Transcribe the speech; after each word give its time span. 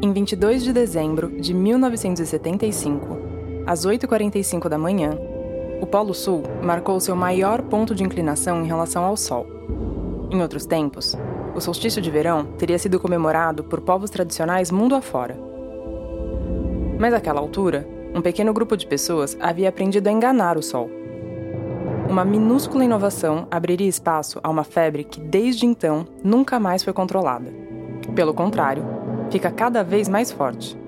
Em 0.00 0.12
22 0.12 0.62
de 0.62 0.72
dezembro 0.72 1.28
de 1.28 1.52
1975, 1.52 3.18
às 3.66 3.84
8h45 3.84 4.68
da 4.68 4.78
manhã, 4.78 5.18
o 5.80 5.86
Polo 5.86 6.14
Sul 6.14 6.44
marcou 6.62 7.00
seu 7.00 7.16
maior 7.16 7.62
ponto 7.62 7.96
de 7.96 8.04
inclinação 8.04 8.62
em 8.62 8.66
relação 8.68 9.04
ao 9.04 9.16
Sol. 9.16 9.44
Em 10.30 10.40
outros 10.40 10.64
tempos, 10.64 11.16
o 11.52 11.60
solstício 11.60 12.00
de 12.00 12.12
verão 12.12 12.44
teria 12.56 12.78
sido 12.78 13.00
comemorado 13.00 13.64
por 13.64 13.80
povos 13.80 14.08
tradicionais 14.08 14.70
mundo 14.70 14.94
afora. 14.94 15.36
Mas 16.96 17.12
àquela 17.12 17.40
altura, 17.40 17.84
um 18.14 18.22
pequeno 18.22 18.52
grupo 18.52 18.76
de 18.76 18.86
pessoas 18.86 19.36
havia 19.40 19.68
aprendido 19.68 20.06
a 20.06 20.12
enganar 20.12 20.56
o 20.56 20.62
Sol. 20.62 20.88
Uma 22.08 22.24
minúscula 22.24 22.84
inovação 22.84 23.48
abriria 23.50 23.88
espaço 23.88 24.38
a 24.44 24.48
uma 24.48 24.62
febre 24.62 25.02
que, 25.02 25.20
desde 25.20 25.66
então, 25.66 26.06
nunca 26.22 26.60
mais 26.60 26.84
foi 26.84 26.92
controlada. 26.92 27.52
Pelo 28.14 28.32
contrário, 28.32 28.97
fica 29.30 29.50
cada 29.50 29.82
vez 29.82 30.08
mais 30.08 30.30
forte. 30.30 30.78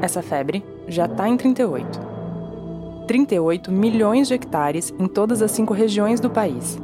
Essa 0.00 0.22
febre 0.22 0.64
já 0.86 1.06
está 1.06 1.28
em 1.28 1.36
38. 1.36 2.00
38 3.06 3.70
milhões 3.70 4.28
de 4.28 4.34
hectares 4.34 4.94
em 4.98 5.06
todas 5.06 5.42
as 5.42 5.50
cinco 5.50 5.74
regiões 5.74 6.20
do 6.20 6.30
país. 6.30 6.78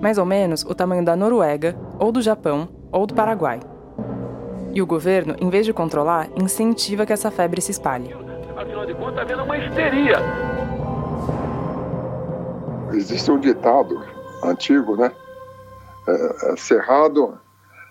Mais 0.00 0.18
ou 0.18 0.24
menos 0.24 0.64
o 0.64 0.74
tamanho 0.74 1.04
da 1.04 1.16
Noruega, 1.16 1.76
ou 1.98 2.12
do 2.12 2.20
Japão, 2.20 2.68
ou 2.92 3.06
do 3.06 3.14
Paraguai. 3.14 3.60
E 4.72 4.82
o 4.82 4.86
governo, 4.86 5.34
em 5.40 5.48
vez 5.48 5.64
de 5.64 5.72
controlar, 5.72 6.28
incentiva 6.36 7.06
que 7.06 7.12
essa 7.12 7.30
febre 7.30 7.60
se 7.60 7.70
espalhe. 7.70 8.14
Afinal 8.56 8.84
de 8.86 8.94
contas, 8.94 9.10
está 9.10 9.22
havendo 9.22 9.44
uma 9.44 9.56
histeria. 9.56 10.16
Existe 12.92 13.30
um 13.30 13.38
ditado 13.38 14.04
antigo, 14.44 14.96
né? 14.96 15.10
É, 16.06 16.52
é, 16.52 16.56
cerrado, 16.56 17.38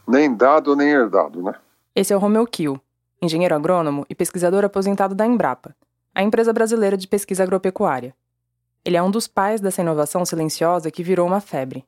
nem 0.07 0.33
dado, 0.33 0.75
nem 0.75 0.89
herdado, 0.89 1.41
né? 1.41 1.53
Esse 1.95 2.13
é 2.13 2.15
o 2.15 2.19
Romeu 2.19 2.45
Kiel, 2.45 2.79
engenheiro 3.21 3.55
agrônomo 3.55 4.05
e 4.09 4.15
pesquisador 4.15 4.63
aposentado 4.63 5.15
da 5.15 5.25
Embrapa, 5.25 5.75
a 6.13 6.21
empresa 6.21 6.53
brasileira 6.53 6.97
de 6.97 7.07
pesquisa 7.07 7.43
agropecuária. 7.43 8.15
Ele 8.83 8.97
é 8.97 9.01
um 9.01 9.09
dos 9.09 9.27
pais 9.27 9.59
dessa 9.59 9.81
inovação 9.81 10.25
silenciosa 10.25 10.91
que 10.91 11.03
virou 11.03 11.25
uma 11.25 11.41
febre. 11.41 11.83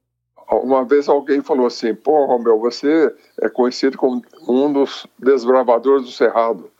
Uma 0.49 0.85
vez 0.85 1.09
alguém 1.09 1.41
falou 1.41 1.67
assim: 1.67 1.93
pô, 1.93 2.25
Romeu, 2.25 2.59
você 2.59 3.13
é 3.41 3.49
conhecido 3.49 3.97
como 3.97 4.21
um 4.47 4.71
dos 4.71 5.05
desbravadores 5.19 6.05
do 6.05 6.11
Cerrado. 6.11 6.71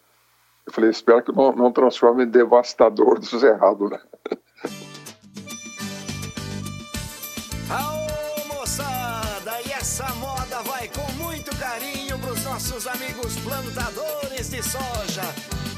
Eu 0.66 0.74
falei: 0.74 0.90
espero 0.90 1.22
que 1.22 1.32
não, 1.32 1.52
não 1.52 1.72
transforme 1.72 2.24
em 2.24 2.28
devastador 2.28 3.20
do 3.20 3.26
Cerrado, 3.26 3.90
né? 3.90 4.00
plantadores 13.78 14.50
de 14.50 14.64
soja. 14.64 15.22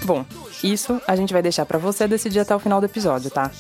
Bom, 0.05 0.25
isso 0.63 1.01
a 1.05 1.15
gente 1.15 1.33
vai 1.33 1.41
deixar 1.41 1.65
para 1.65 1.77
você 1.77 2.07
decidir 2.07 2.39
até 2.39 2.55
o 2.55 2.59
final 2.59 2.79
do 2.79 2.85
episódio, 2.85 3.29
tá? 3.29 3.51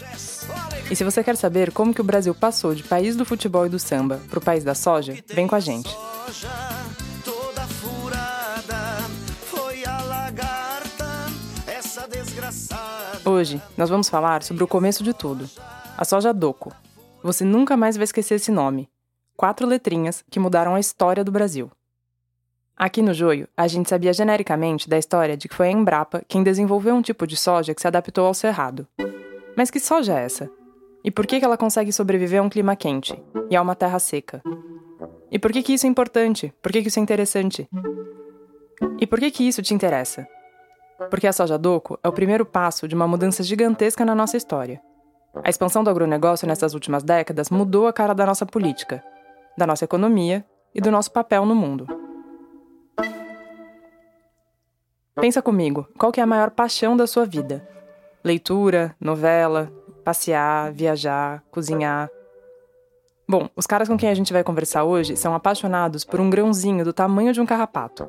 E 0.89 0.95
se 0.95 1.03
você 1.03 1.21
quer 1.21 1.35
saber 1.35 1.71
como 1.71 1.93
que 1.93 2.01
o 2.01 2.03
Brasil 2.03 2.33
passou 2.33 2.73
de 2.73 2.83
país 2.83 3.15
do 3.15 3.25
futebol 3.25 3.65
e 3.65 3.69
do 3.69 3.77
samba 3.77 4.21
para 4.29 4.39
o 4.39 4.41
país 4.41 4.63
da 4.63 4.73
soja, 4.73 5.13
vem 5.27 5.45
com 5.45 5.55
a 5.55 5.59
gente. 5.59 5.89
Hoje 13.25 13.61
nós 13.77 13.89
vamos 13.89 14.09
falar 14.09 14.41
sobre 14.41 14.63
o 14.63 14.67
começo 14.67 15.03
de 15.03 15.13
tudo, 15.13 15.47
a 15.97 16.05
soja 16.05 16.33
doco. 16.33 16.73
Você 17.21 17.43
nunca 17.43 17.75
mais 17.75 17.97
vai 17.97 18.05
esquecer 18.05 18.35
esse 18.35 18.51
nome. 18.51 18.89
Quatro 19.35 19.67
letrinhas 19.67 20.23
que 20.31 20.39
mudaram 20.39 20.73
a 20.73 20.79
história 20.79 21.23
do 21.23 21.31
Brasil. 21.31 21.69
Aqui 22.79 23.01
no 23.01 23.13
Joio, 23.13 23.45
a 23.57 23.67
gente 23.67 23.89
sabia 23.89 24.13
genericamente 24.13 24.89
da 24.89 24.97
história 24.97 25.35
de 25.35 25.49
que 25.49 25.55
foi 25.55 25.67
a 25.67 25.71
Embrapa 25.71 26.23
quem 26.29 26.41
desenvolveu 26.41 26.95
um 26.95 27.01
tipo 27.01 27.27
de 27.27 27.35
soja 27.35 27.75
que 27.75 27.81
se 27.81 27.87
adaptou 27.87 28.25
ao 28.25 28.33
cerrado. 28.33 28.87
Mas 29.53 29.69
que 29.69 29.81
soja 29.81 30.17
é 30.17 30.23
essa? 30.23 30.49
E 31.03 31.11
por 31.11 31.27
que 31.27 31.43
ela 31.43 31.57
consegue 31.57 31.91
sobreviver 31.91 32.39
a 32.39 32.43
um 32.43 32.47
clima 32.47 32.77
quente 32.77 33.21
e 33.49 33.55
a 33.57 33.61
uma 33.61 33.75
terra 33.75 33.99
seca? 33.99 34.41
E 35.29 35.37
por 35.37 35.51
que, 35.51 35.61
que 35.61 35.73
isso 35.73 35.85
é 35.85 35.89
importante? 35.89 36.53
Por 36.61 36.71
que, 36.71 36.81
que 36.81 36.87
isso 36.87 36.99
é 36.99 37.03
interessante? 37.03 37.67
E 38.97 39.05
por 39.05 39.19
que, 39.19 39.29
que 39.29 39.45
isso 39.45 39.61
te 39.61 39.73
interessa? 39.73 40.25
Porque 41.09 41.27
a 41.27 41.33
soja 41.33 41.57
doco 41.57 41.99
é 42.01 42.07
o 42.07 42.13
primeiro 42.13 42.45
passo 42.45 42.87
de 42.87 42.95
uma 42.95 43.09
mudança 43.09 43.43
gigantesca 43.43 44.05
na 44.05 44.15
nossa 44.15 44.37
história. 44.37 44.81
A 45.43 45.49
expansão 45.49 45.83
do 45.83 45.89
agronegócio 45.89 46.47
nessas 46.47 46.73
últimas 46.73 47.03
décadas 47.03 47.49
mudou 47.49 47.87
a 47.87 47.93
cara 47.93 48.13
da 48.13 48.25
nossa 48.25 48.45
política, 48.45 49.03
da 49.57 49.67
nossa 49.67 49.83
economia 49.83 50.45
e 50.73 50.79
do 50.79 50.89
nosso 50.89 51.11
papel 51.11 51.45
no 51.45 51.53
mundo. 51.53 52.08
Pensa 55.21 55.41
comigo, 55.41 55.85
qual 55.97 56.13
que 56.13 56.21
é 56.21 56.23
a 56.23 56.27
maior 56.27 56.49
paixão 56.49 56.95
da 56.95 57.05
sua 57.05 57.25
vida? 57.25 57.67
Leitura, 58.23 58.95
novela, 59.01 59.69
passear, 60.03 60.71
viajar, 60.71 61.43
cozinhar. 61.51 62.09
Bom, 63.27 63.49
os 63.53 63.67
caras 63.67 63.89
com 63.89 63.97
quem 63.97 64.09
a 64.09 64.13
gente 64.13 64.31
vai 64.31 64.45
conversar 64.45 64.85
hoje 64.85 65.17
são 65.17 65.35
apaixonados 65.35 66.05
por 66.05 66.21
um 66.21 66.29
grãozinho 66.29 66.85
do 66.85 66.93
tamanho 66.93 67.33
de 67.33 67.41
um 67.41 67.45
carrapato. 67.45 68.07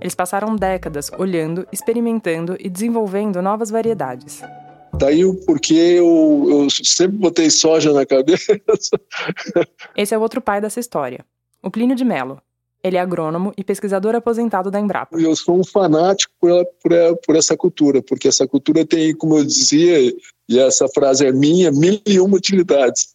Eles 0.00 0.14
passaram 0.14 0.56
décadas 0.56 1.10
olhando, 1.18 1.68
experimentando 1.70 2.56
e 2.58 2.70
desenvolvendo 2.70 3.42
novas 3.42 3.68
variedades. 3.68 4.42
Daí 4.94 5.26
o 5.26 5.34
porquê 5.44 5.96
eu, 5.98 6.46
eu 6.48 6.70
sempre 6.70 7.18
botei 7.18 7.50
soja 7.50 7.92
na 7.92 8.06
cabeça. 8.06 8.58
Esse 9.94 10.14
é 10.14 10.18
o 10.18 10.22
outro 10.22 10.40
pai 10.40 10.58
dessa 10.58 10.80
história, 10.80 11.24
o 11.62 11.70
Plínio 11.70 11.94
de 11.94 12.04
Mello, 12.04 12.40
ele 12.82 12.96
é 12.96 13.00
agrônomo 13.00 13.52
e 13.56 13.64
pesquisador 13.64 14.14
aposentado 14.14 14.70
da 14.70 14.80
Embrapa. 14.80 15.18
Eu 15.18 15.34
sou 15.36 15.58
um 15.58 15.64
fanático 15.64 16.32
por, 16.40 16.66
por, 16.82 16.92
por, 17.26 17.36
essa 17.36 17.56
cultura, 17.56 18.02
porque 18.02 18.28
essa 18.28 18.46
cultura 18.46 18.84
tem, 18.84 19.14
como 19.14 19.38
eu 19.38 19.44
dizia, 19.44 20.12
e 20.48 20.58
essa 20.58 20.88
frase 20.88 21.26
é 21.26 21.32
minha, 21.32 21.70
mil 21.70 22.00
e 22.06 22.18
uma 22.18 22.36
utilidades. 22.36 23.14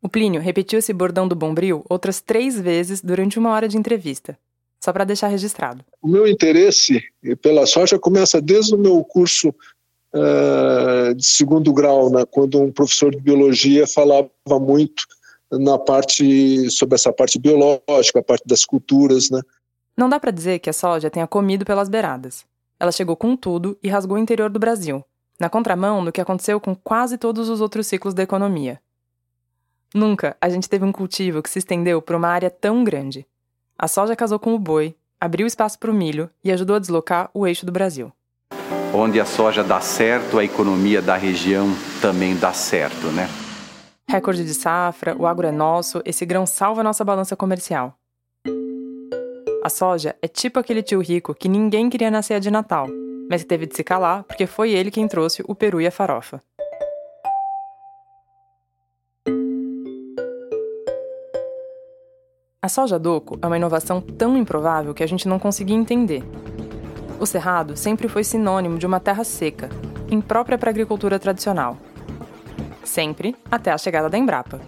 O 0.00 0.08
Plínio 0.08 0.40
repetiu 0.40 0.78
esse 0.78 0.92
bordão 0.92 1.28
do 1.28 1.36
Bombril 1.36 1.84
outras 1.88 2.20
três 2.20 2.58
vezes 2.58 3.00
durante 3.00 3.38
uma 3.38 3.50
hora 3.50 3.68
de 3.68 3.76
entrevista, 3.76 4.36
só 4.80 4.92
para 4.92 5.04
deixar 5.04 5.28
registrado. 5.28 5.84
O 6.00 6.08
meu 6.08 6.26
interesse 6.26 7.00
pela 7.40 7.66
soja 7.66 7.98
começa 7.98 8.40
desde 8.40 8.74
o 8.74 8.78
meu 8.78 9.02
curso 9.04 9.54
uh, 10.12 11.14
de 11.14 11.24
segundo 11.24 11.72
grau, 11.72 12.10
né, 12.10 12.24
quando 12.28 12.60
um 12.60 12.72
professor 12.72 13.12
de 13.12 13.20
biologia 13.20 13.86
falava 13.86 14.28
muito 14.60 15.04
na 15.52 15.78
parte 15.78 16.70
sobre 16.70 16.94
essa 16.94 17.12
parte 17.12 17.38
biológica, 17.38 18.20
a 18.20 18.22
parte 18.22 18.44
das 18.46 18.64
culturas, 18.64 19.30
né? 19.30 19.40
Não 19.96 20.08
dá 20.08 20.18
para 20.18 20.30
dizer 20.30 20.58
que 20.58 20.70
a 20.70 20.72
soja 20.72 21.10
tenha 21.10 21.26
comido 21.26 21.64
pelas 21.64 21.88
beiradas. 21.88 22.44
Ela 22.80 22.90
chegou 22.90 23.14
com 23.14 23.36
tudo 23.36 23.78
e 23.82 23.88
rasgou 23.88 24.16
o 24.16 24.20
interior 24.20 24.50
do 24.50 24.58
Brasil, 24.58 25.04
na 25.38 25.48
contramão 25.48 26.04
do 26.04 26.10
que 26.10 26.20
aconteceu 26.20 26.58
com 26.58 26.74
quase 26.74 27.18
todos 27.18 27.48
os 27.48 27.60
outros 27.60 27.86
ciclos 27.86 28.14
da 28.14 28.22
economia. 28.22 28.80
Nunca 29.94 30.36
a 30.40 30.48
gente 30.48 30.68
teve 30.68 30.84
um 30.84 30.92
cultivo 30.92 31.42
que 31.42 31.50
se 31.50 31.58
estendeu 31.58 32.00
por 32.00 32.16
uma 32.16 32.28
área 32.28 32.50
tão 32.50 32.82
grande. 32.82 33.26
A 33.78 33.86
soja 33.86 34.16
casou 34.16 34.38
com 34.38 34.54
o 34.54 34.58
boi, 34.58 34.96
abriu 35.20 35.46
espaço 35.46 35.78
para 35.78 35.90
o 35.90 35.94
milho 35.94 36.30
e 36.42 36.50
ajudou 36.50 36.76
a 36.76 36.78
deslocar 36.78 37.30
o 37.34 37.46
eixo 37.46 37.66
do 37.66 37.72
Brasil. 37.72 38.10
Onde 38.94 39.20
a 39.20 39.24
soja 39.24 39.62
dá 39.62 39.80
certo, 39.80 40.38
a 40.38 40.44
economia 40.44 41.02
da 41.02 41.16
região 41.16 41.68
também 42.00 42.34
dá 42.34 42.52
certo, 42.52 43.08
né? 43.08 43.28
Recorde 44.08 44.44
de 44.44 44.54
safra, 44.54 45.16
o 45.16 45.26
agro 45.26 45.46
é 45.46 45.52
nosso, 45.52 46.02
esse 46.04 46.26
grão 46.26 46.44
salva 46.44 46.82
nossa 46.82 47.04
balança 47.04 47.36
comercial. 47.36 47.94
A 49.64 49.68
soja 49.68 50.16
é 50.20 50.26
tipo 50.26 50.58
aquele 50.58 50.82
tio 50.82 51.00
rico 51.00 51.34
que 51.34 51.48
ninguém 51.48 51.88
queria 51.88 52.10
nascer 52.10 52.40
de 52.40 52.50
Natal, 52.50 52.88
mas 53.30 53.44
teve 53.44 53.64
de 53.64 53.76
se 53.76 53.84
calar 53.84 54.24
porque 54.24 54.46
foi 54.46 54.72
ele 54.72 54.90
quem 54.90 55.06
trouxe 55.06 55.42
o 55.46 55.54
peru 55.54 55.80
e 55.80 55.86
a 55.86 55.90
farofa. 55.90 56.42
A 62.60 62.68
soja 62.68 62.98
doco 62.98 63.38
é 63.40 63.46
uma 63.46 63.56
inovação 63.56 64.00
tão 64.00 64.36
improvável 64.36 64.94
que 64.94 65.02
a 65.02 65.06
gente 65.06 65.26
não 65.26 65.38
conseguia 65.38 65.76
entender. 65.76 66.22
O 67.18 67.26
cerrado 67.26 67.76
sempre 67.76 68.08
foi 68.08 68.24
sinônimo 68.24 68.78
de 68.78 68.86
uma 68.86 69.00
terra 69.00 69.24
seca, 69.24 69.68
imprópria 70.10 70.58
para 70.58 70.70
a 70.70 70.72
agricultura 70.72 71.18
tradicional, 71.18 71.76
sempre 72.84 73.34
até 73.50 73.70
a 73.70 73.78
chegada 73.78 74.08
da 74.08 74.18
Embrapa. 74.18 74.60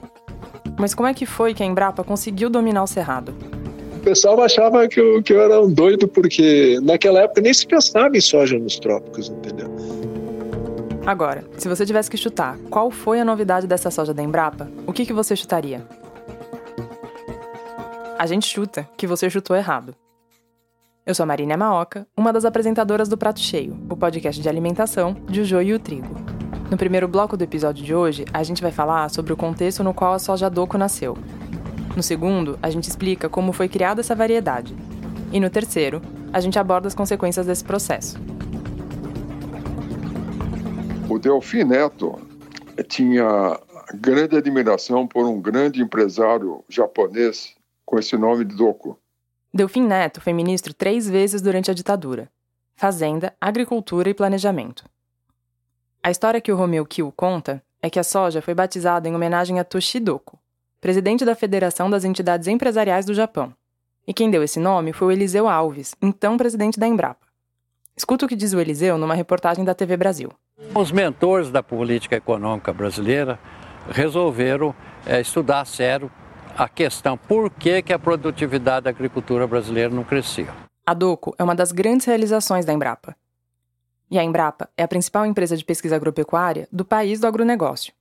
Mas 0.78 0.94
como 0.94 1.08
é 1.08 1.14
que 1.14 1.26
foi 1.26 1.54
que 1.54 1.62
a 1.62 1.66
Embrapa 1.66 2.02
conseguiu 2.02 2.50
dominar 2.50 2.82
o 2.82 2.86
cerrado? 2.86 3.34
O 3.96 4.00
pessoal 4.00 4.40
achava 4.42 4.86
que 4.88 5.00
eu, 5.00 5.22
que 5.22 5.32
eu 5.32 5.40
era 5.40 5.60
um 5.60 5.72
doido 5.72 6.06
porque 6.06 6.78
naquela 6.82 7.20
época 7.20 7.40
nem 7.40 7.54
se 7.54 7.66
pensava 7.66 8.16
em 8.16 8.20
soja 8.20 8.58
nos 8.58 8.78
trópicos, 8.78 9.28
entendeu? 9.28 9.74
Agora, 11.06 11.44
se 11.58 11.68
você 11.68 11.84
tivesse 11.84 12.10
que 12.10 12.16
chutar 12.16 12.58
qual 12.70 12.90
foi 12.90 13.20
a 13.20 13.24
novidade 13.24 13.66
dessa 13.66 13.90
soja 13.90 14.12
da 14.12 14.22
Embrapa, 14.22 14.68
o 14.86 14.92
que, 14.92 15.06
que 15.06 15.12
você 15.12 15.36
chutaria? 15.36 15.86
A 18.18 18.26
gente 18.26 18.46
chuta 18.46 18.88
que 18.96 19.06
você 19.06 19.28
chutou 19.28 19.54
errado. 19.54 19.94
Eu 21.06 21.14
sou 21.14 21.24
a 21.24 21.26
Marina 21.26 21.56
Maoca, 21.56 22.06
uma 22.16 22.32
das 22.32 22.46
apresentadoras 22.46 23.08
do 23.08 23.18
Prato 23.18 23.40
Cheio, 23.40 23.76
o 23.90 23.96
podcast 23.96 24.40
de 24.40 24.48
alimentação 24.48 25.14
de 25.28 25.42
O 25.42 25.44
Joio 25.44 25.68
e 25.68 25.74
o 25.74 25.78
Trigo. 25.78 26.33
No 26.70 26.78
primeiro 26.78 27.06
bloco 27.06 27.36
do 27.36 27.44
episódio 27.44 27.84
de 27.84 27.94
hoje, 27.94 28.24
a 28.32 28.42
gente 28.42 28.62
vai 28.62 28.72
falar 28.72 29.08
sobre 29.10 29.32
o 29.32 29.36
contexto 29.36 29.84
no 29.84 29.92
qual 29.92 30.14
a 30.14 30.18
soja 30.18 30.48
doco 30.48 30.78
nasceu. 30.78 31.16
No 31.94 32.02
segundo, 32.02 32.58
a 32.62 32.70
gente 32.70 32.88
explica 32.88 33.28
como 33.28 33.52
foi 33.52 33.68
criada 33.68 34.00
essa 34.00 34.14
variedade. 34.14 34.74
E 35.30 35.38
no 35.38 35.50
terceiro, 35.50 36.00
a 36.32 36.40
gente 36.40 36.58
aborda 36.58 36.88
as 36.88 36.94
consequências 36.94 37.46
desse 37.46 37.62
processo. 37.62 38.18
O 41.08 41.18
Delfim 41.18 41.64
Neto 41.64 42.18
tinha 42.88 43.60
grande 43.94 44.36
admiração 44.36 45.06
por 45.06 45.26
um 45.26 45.40
grande 45.40 45.82
empresário 45.82 46.64
japonês 46.68 47.54
com 47.84 47.98
esse 47.98 48.16
nome 48.16 48.44
de 48.44 48.56
Doku. 48.56 48.98
Delfim 49.52 49.86
Neto 49.86 50.20
foi 50.20 50.32
ministro 50.32 50.72
três 50.74 51.08
vezes 51.08 51.42
durante 51.42 51.70
a 51.70 51.74
ditadura: 51.74 52.28
Fazenda, 52.76 53.32
Agricultura 53.40 54.08
e 54.08 54.14
Planejamento. 54.14 54.84
A 56.04 56.10
história 56.10 56.38
que 56.38 56.52
o 56.52 56.56
Romeu 56.56 56.84
Kiel 56.84 57.10
conta 57.16 57.62
é 57.80 57.88
que 57.88 57.98
a 57.98 58.04
soja 58.04 58.42
foi 58.42 58.52
batizada 58.52 59.08
em 59.08 59.14
homenagem 59.14 59.58
a 59.58 59.64
Toshidoku, 59.64 60.38
presidente 60.78 61.24
da 61.24 61.34
Federação 61.34 61.88
das 61.88 62.04
Entidades 62.04 62.46
Empresariais 62.46 63.06
do 63.06 63.14
Japão. 63.14 63.54
E 64.06 64.12
quem 64.12 64.30
deu 64.30 64.42
esse 64.42 64.60
nome 64.60 64.92
foi 64.92 65.08
o 65.08 65.10
Eliseu 65.10 65.48
Alves, 65.48 65.94
então 66.02 66.36
presidente 66.36 66.78
da 66.78 66.86
Embrapa. 66.86 67.26
Escuta 67.96 68.26
o 68.26 68.28
que 68.28 68.36
diz 68.36 68.52
o 68.52 68.60
Eliseu 68.60 68.98
numa 68.98 69.14
reportagem 69.14 69.64
da 69.64 69.74
TV 69.74 69.96
Brasil. 69.96 70.30
Os 70.74 70.92
mentores 70.92 71.50
da 71.50 71.62
política 71.62 72.16
econômica 72.16 72.70
brasileira 72.70 73.38
resolveram 73.88 74.74
é, 75.06 75.22
estudar 75.22 75.62
a 75.62 75.64
sério 75.64 76.12
a 76.54 76.68
questão 76.68 77.16
por 77.16 77.48
que, 77.48 77.80
que 77.80 77.94
a 77.94 77.98
produtividade 77.98 78.84
da 78.84 78.90
agricultura 78.90 79.46
brasileira 79.46 79.88
não 79.88 80.04
crescia. 80.04 80.52
A 80.86 80.92
DOCO 80.92 81.34
é 81.38 81.42
uma 81.42 81.54
das 81.54 81.72
grandes 81.72 82.06
realizações 82.06 82.66
da 82.66 82.74
Embrapa. 82.74 83.16
E 84.14 84.18
a 84.20 84.22
Embrapa 84.22 84.70
é 84.76 84.84
a 84.84 84.86
principal 84.86 85.26
empresa 85.26 85.56
de 85.56 85.64
pesquisa 85.64 85.96
agropecuária 85.96 86.68
do 86.70 86.84
país 86.84 87.18
do 87.18 87.26
agronegócio. 87.26 87.92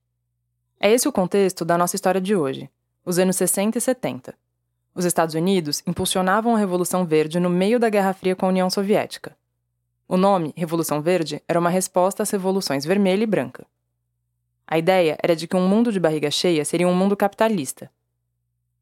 É 0.79 0.91
esse 0.91 1.07
o 1.07 1.11
contexto 1.11 1.65
da 1.65 1.75
nossa 1.75 1.95
história 1.95 2.21
de 2.21 2.35
hoje, 2.35 2.69
os 3.03 3.17
anos 3.17 3.35
60 3.35 3.79
e 3.79 3.81
70. 3.81 4.35
Os 4.93 5.05
Estados 5.05 5.33
Unidos 5.33 5.81
impulsionavam 5.87 6.55
a 6.55 6.59
Revolução 6.59 7.03
Verde 7.03 7.39
no 7.39 7.49
meio 7.49 7.79
da 7.79 7.89
Guerra 7.89 8.13
Fria 8.13 8.35
com 8.35 8.45
a 8.45 8.49
União 8.49 8.69
Soviética. 8.69 9.35
O 10.07 10.15
nome, 10.15 10.53
Revolução 10.55 11.01
Verde, 11.01 11.41
era 11.47 11.59
uma 11.59 11.71
resposta 11.71 12.21
às 12.21 12.29
revoluções 12.29 12.85
vermelha 12.85 13.23
e 13.23 13.25
branca. 13.25 13.65
A 14.67 14.77
ideia 14.77 15.17
era 15.19 15.35
de 15.35 15.47
que 15.47 15.57
um 15.57 15.67
mundo 15.67 15.91
de 15.91 15.99
barriga 15.99 16.29
cheia 16.29 16.63
seria 16.63 16.87
um 16.87 16.93
mundo 16.93 17.17
capitalista. 17.17 17.89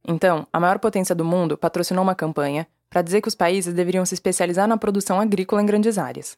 Então, 0.05 0.45
a 0.51 0.59
maior 0.59 0.79
potência 0.79 1.15
do 1.15 1.23
mundo 1.23 1.57
patrocinou 1.57 2.03
uma 2.03 2.13
campanha 2.13 2.67
para 2.89 3.01
dizer 3.01 3.21
que 3.21 3.29
os 3.29 3.35
países 3.35 3.73
deveriam 3.73 4.05
se 4.05 4.15
especializar 4.15 4.67
na 4.67 4.75
produção 4.75 5.21
agrícola 5.21 5.61
em 5.61 5.65
grandes 5.65 5.97
áreas. 5.97 6.37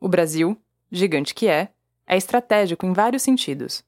O 0.00 0.08
Brasil, 0.08 0.56
gigante 0.90 1.34
que 1.34 1.48
é, 1.48 1.70
é 2.06 2.16
estratégico 2.16 2.86
em 2.86 2.92
vários 2.92 3.22
sentidos. 3.22 3.84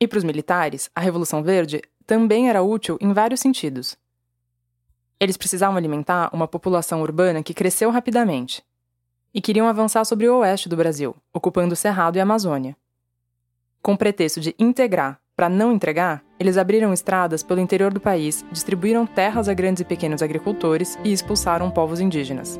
E 0.00 0.08
para 0.08 0.18
os 0.18 0.24
militares, 0.24 0.90
a 0.94 1.00
Revolução 1.00 1.42
Verde 1.42 1.82
também 2.06 2.48
era 2.48 2.62
útil 2.62 2.96
em 3.00 3.12
vários 3.12 3.40
sentidos. 3.40 3.96
Eles 5.20 5.36
precisavam 5.36 5.76
alimentar 5.76 6.30
uma 6.32 6.48
população 6.48 7.02
urbana 7.02 7.42
que 7.42 7.52
cresceu 7.52 7.90
rapidamente 7.90 8.64
e 9.32 9.40
queriam 9.40 9.68
avançar 9.68 10.04
sobre 10.04 10.28
o 10.28 10.38
oeste 10.38 10.68
do 10.68 10.76
Brasil, 10.76 11.14
ocupando 11.32 11.74
o 11.74 11.76
Cerrado 11.76 12.16
e 12.16 12.20
a 12.20 12.22
Amazônia. 12.22 12.76
Com 13.82 13.96
pretexto 13.96 14.40
de 14.40 14.54
integrar 14.58 15.20
para 15.36 15.48
não 15.48 15.72
entregar, 15.72 16.22
eles 16.38 16.56
abriram 16.56 16.92
estradas 16.92 17.42
pelo 17.42 17.60
interior 17.60 17.92
do 17.92 18.00
país, 18.00 18.44
distribuíram 18.50 19.06
terras 19.06 19.48
a 19.48 19.54
grandes 19.54 19.80
e 19.80 19.84
pequenos 19.84 20.22
agricultores 20.22 20.98
e 21.04 21.12
expulsaram 21.12 21.70
povos 21.70 22.00
indígenas. 22.00 22.58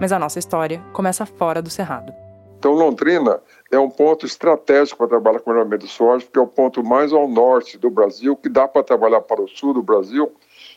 Mas 0.00 0.10
a 0.12 0.18
nossa 0.18 0.38
história 0.38 0.82
começa 0.92 1.26
fora 1.26 1.60
do 1.60 1.68
Cerrado. 1.68 2.12
Então, 2.58 2.72
Londrina 2.72 3.40
é 3.70 3.78
um 3.78 3.88
ponto 3.88 4.26
estratégico 4.26 4.98
para 4.98 5.08
trabalhar 5.08 5.40
com 5.40 5.50
o 5.50 5.52
melhoramento 5.52 5.86
de 5.86 5.92
soja, 5.92 6.24
porque 6.24 6.38
é 6.38 6.42
o 6.42 6.46
ponto 6.46 6.82
mais 6.84 7.12
ao 7.12 7.28
norte 7.28 7.78
do 7.78 7.88
Brasil, 7.90 8.36
que 8.36 8.48
dá 8.48 8.66
para 8.66 8.82
trabalhar 8.82 9.20
para 9.22 9.40
o 9.40 9.48
sul 9.48 9.72
do 9.72 9.82
Brasil, 9.82 10.30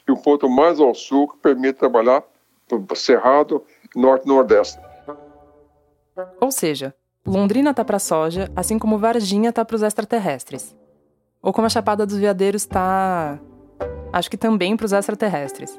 e 0.07 0.11
o 0.11 0.17
ponto 0.17 0.49
mais 0.49 0.79
ao 0.79 0.93
sul, 0.93 1.27
que 1.27 1.37
permite 1.37 1.79
trabalhar 1.79 2.23
para 2.67 2.77
o 2.77 2.95
Cerrado, 2.95 3.63
Norte 3.95 4.25
e 4.25 4.27
Nordeste. 4.29 4.79
Ou 6.39 6.51
seja, 6.51 6.93
Londrina 7.25 7.73
tá 7.73 7.83
para 7.83 7.99
soja, 7.99 8.49
assim 8.55 8.79
como 8.79 8.97
Varginha 8.97 9.51
tá 9.51 9.65
para 9.65 9.75
os 9.75 9.81
extraterrestres. 9.81 10.75
Ou 11.41 11.51
como 11.51 11.67
a 11.67 11.69
Chapada 11.69 12.05
dos 12.05 12.17
Veadeiros 12.17 12.65
tá. 12.65 13.39
Acho 14.11 14.29
que 14.29 14.37
também 14.37 14.77
para 14.77 14.85
os 14.85 14.93
extraterrestres. 14.93 15.77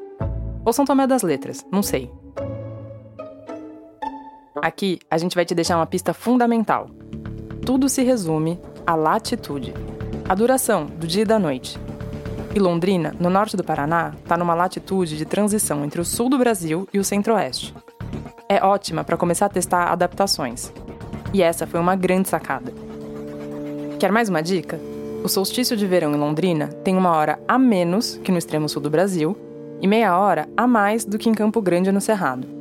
Ou 0.65 0.73
São 0.73 0.85
Tomé 0.85 1.07
das 1.07 1.23
Letras, 1.23 1.65
não 1.71 1.83
sei. 1.83 2.11
Aqui 4.65 4.99
a 5.11 5.19
gente 5.19 5.35
vai 5.35 5.45
te 5.45 5.55
deixar 5.55 5.77
uma 5.77 5.85
pista 5.85 6.15
fundamental. 6.15 6.89
Tudo 7.67 7.87
se 7.87 8.03
resume 8.03 8.59
à 8.87 8.95
latitude, 8.95 9.75
a 10.27 10.35
duração 10.35 10.87
do 10.87 11.07
dia 11.07 11.21
e 11.21 11.27
da 11.27 11.39
noite. 11.39 11.79
E 12.55 12.59
Londrina, 12.59 13.15
no 13.21 13.29
norte 13.29 13.59
do 13.59 13.63
Paraná, 13.63 14.15
está 14.23 14.39
numa 14.39 14.55
latitude 14.55 15.19
de 15.19 15.27
transição 15.27 15.85
entre 15.85 16.01
o 16.01 16.05
sul 16.05 16.31
do 16.31 16.39
Brasil 16.39 16.89
e 16.95 16.99
o 16.99 17.05
centro-oeste. 17.05 17.75
É 18.49 18.65
ótima 18.65 19.05
para 19.05 19.19
começar 19.19 19.45
a 19.45 19.51
testar 19.51 19.93
adaptações. 19.93 20.73
E 21.35 21.43
essa 21.43 21.67
foi 21.67 21.79
uma 21.79 21.95
grande 21.95 22.31
sacada. 22.31 22.73
Quer 24.01 24.11
mais 24.11 24.31
uma 24.31 24.43
dica? 24.43 24.81
O 25.23 25.29
solstício 25.29 25.77
de 25.77 25.87
verão 25.87 26.15
em 26.15 26.19
Londrina 26.19 26.69
tem 26.83 26.97
uma 26.97 27.11
hora 27.11 27.39
a 27.47 27.59
menos 27.59 28.17
que 28.25 28.33
no 28.33 28.39
extremo 28.39 28.67
sul 28.67 28.81
do 28.81 28.89
Brasil 28.89 29.37
e 29.83 29.87
meia 29.87 30.17
hora 30.17 30.49
a 30.57 30.67
mais 30.67 31.05
do 31.05 31.19
que 31.19 31.29
em 31.29 31.35
Campo 31.35 31.61
Grande 31.61 31.93
no 31.93 32.01
Cerrado. 32.01 32.54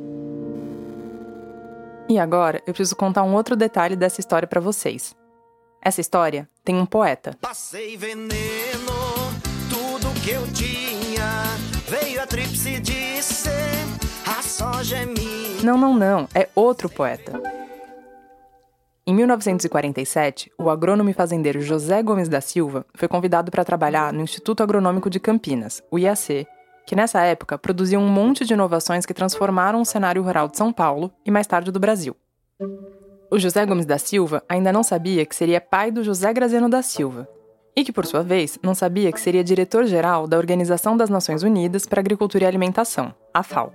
E 2.08 2.18
agora 2.18 2.62
eu 2.66 2.74
preciso 2.74 2.96
contar 2.96 3.22
um 3.22 3.34
outro 3.34 3.56
detalhe 3.56 3.96
dessa 3.96 4.20
história 4.20 4.46
para 4.46 4.60
vocês. 4.60 5.14
Essa 5.80 6.00
história 6.00 6.48
tem 6.62 6.76
um 6.76 6.86
poeta. 6.86 7.36
Passei 7.40 7.96
veneno, 7.96 8.30
tudo 9.70 10.12
que 10.22 10.30
eu 10.30 10.46
tinha. 10.52 11.44
Veio 11.88 12.22
a 12.22 12.26
tríplice 12.26 12.78
disse: 12.80 13.48
a 14.26 14.42
soja 14.42 14.98
é 14.98 15.06
minha. 15.06 15.62
Não, 15.62 15.78
não, 15.78 15.94
não, 15.94 16.28
é 16.34 16.48
outro 16.54 16.90
poeta. 16.90 17.40
Em 19.06 19.14
1947, 19.14 20.50
o 20.58 20.70
agrônomo 20.70 21.10
e 21.10 21.14
fazendeiro 21.14 21.60
José 21.60 22.02
Gomes 22.02 22.28
da 22.28 22.40
Silva 22.40 22.86
foi 22.94 23.06
convidado 23.06 23.50
para 23.50 23.64
trabalhar 23.64 24.12
no 24.14 24.22
Instituto 24.22 24.62
Agronômico 24.62 25.10
de 25.10 25.20
Campinas, 25.20 25.82
o 25.90 25.98
IAC, 25.98 26.46
que 26.86 26.96
nessa 26.96 27.20
época 27.22 27.58
produzia 27.58 27.98
um 27.98 28.08
monte 28.08 28.44
de 28.44 28.54
inovações 28.54 29.06
que 29.06 29.14
transformaram 29.14 29.80
o 29.80 29.86
cenário 29.86 30.22
rural 30.22 30.48
de 30.48 30.56
São 30.56 30.72
Paulo 30.72 31.10
e 31.24 31.30
mais 31.30 31.46
tarde 31.46 31.70
do 31.70 31.80
Brasil. 31.80 32.16
O 33.30 33.38
José 33.38 33.64
Gomes 33.66 33.86
da 33.86 33.98
Silva 33.98 34.42
ainda 34.48 34.72
não 34.72 34.82
sabia 34.82 35.26
que 35.26 35.34
seria 35.34 35.60
pai 35.60 35.90
do 35.90 36.04
José 36.04 36.32
Graziano 36.32 36.68
da 36.68 36.82
Silva, 36.82 37.28
e 37.76 37.82
que, 37.82 37.92
por 37.92 38.06
sua 38.06 38.22
vez, 38.22 38.58
não 38.62 38.74
sabia 38.74 39.10
que 39.10 39.20
seria 39.20 39.42
diretor-geral 39.42 40.26
da 40.26 40.38
Organização 40.38 40.96
das 40.96 41.10
Nações 41.10 41.42
Unidas 41.42 41.86
para 41.86 42.00
Agricultura 42.00 42.44
e 42.44 42.46
Alimentação, 42.46 43.12
a 43.32 43.42
FAO. 43.42 43.72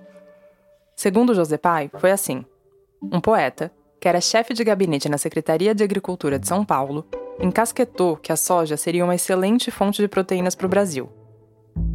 Segundo 0.96 1.36
José 1.36 1.58
Pai, 1.58 1.90
foi 1.98 2.12
assim: 2.12 2.46
um 3.02 3.20
poeta, 3.20 3.72
que 4.00 4.08
era 4.08 4.22
chefe 4.22 4.54
de 4.54 4.64
gabinete 4.64 5.10
na 5.10 5.18
Secretaria 5.18 5.76
de 5.76 5.84
Agricultura 5.84 6.40
de 6.40 6.48
São 6.48 6.64
Paulo, 6.64 7.06
encasquetou 7.42 8.16
que 8.16 8.32
a 8.32 8.38
soja 8.38 8.78
seria 8.78 9.04
uma 9.04 9.16
excelente 9.16 9.72
fonte 9.72 10.02
de 10.02 10.08
proteínas 10.08 10.56
para 10.56 10.66
o 10.66 10.70
Brasil. 10.70 11.10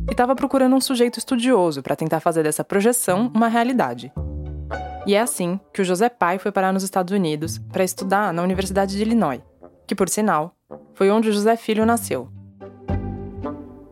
E 0.06 0.12
estava 0.12 0.34
procurando 0.34 0.76
um 0.76 0.80
sujeito 0.80 1.18
estudioso 1.18 1.82
para 1.82 1.96
tentar 1.96 2.20
fazer 2.20 2.42
dessa 2.42 2.64
projeção 2.64 3.30
uma 3.34 3.48
realidade. 3.48 4.12
E 5.06 5.14
é 5.14 5.20
assim 5.20 5.58
que 5.72 5.82
o 5.82 5.84
José 5.84 6.08
Pai 6.08 6.38
foi 6.38 6.52
parar 6.52 6.72
nos 6.72 6.82
Estados 6.82 7.14
Unidos 7.14 7.58
para 7.58 7.84
estudar 7.84 8.32
na 8.32 8.42
Universidade 8.42 8.96
de 8.96 9.02
Illinois, 9.02 9.40
que, 9.86 9.94
por 9.94 10.08
sinal, 10.08 10.54
foi 10.94 11.10
onde 11.10 11.28
o 11.28 11.32
José 11.32 11.56
Filho 11.56 11.84
nasceu. 11.84 12.28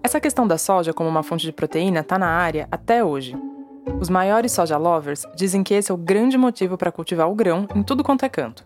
Essa 0.03 0.21
questão 0.21 0.47
da 0.47 0.59
soja 0.59 0.93
como 0.93 1.09
uma 1.09 1.23
fonte 1.23 1.45
de 1.45 1.53
proteína 1.53 2.01
está 2.01 2.19
na 2.19 2.29
área 2.29 2.67
até 2.71 3.05
hoje, 3.05 3.37
os 4.01 4.09
maiores 4.09 4.53
soja 4.53 4.77
lovers 4.77 5.27
dizem 5.35 5.63
que 5.63 5.75
esse 5.75 5.91
é 5.91 5.95
o 5.95 5.99
grande 5.99 6.39
motivo 6.39 6.79
para 6.79 6.93
cultivar 6.93 7.29
o 7.29 7.35
grão 7.35 7.67
em 7.75 7.83
tudo 7.83 8.05
quanto 8.05 8.25
é 8.25 8.29
canto. 8.29 8.65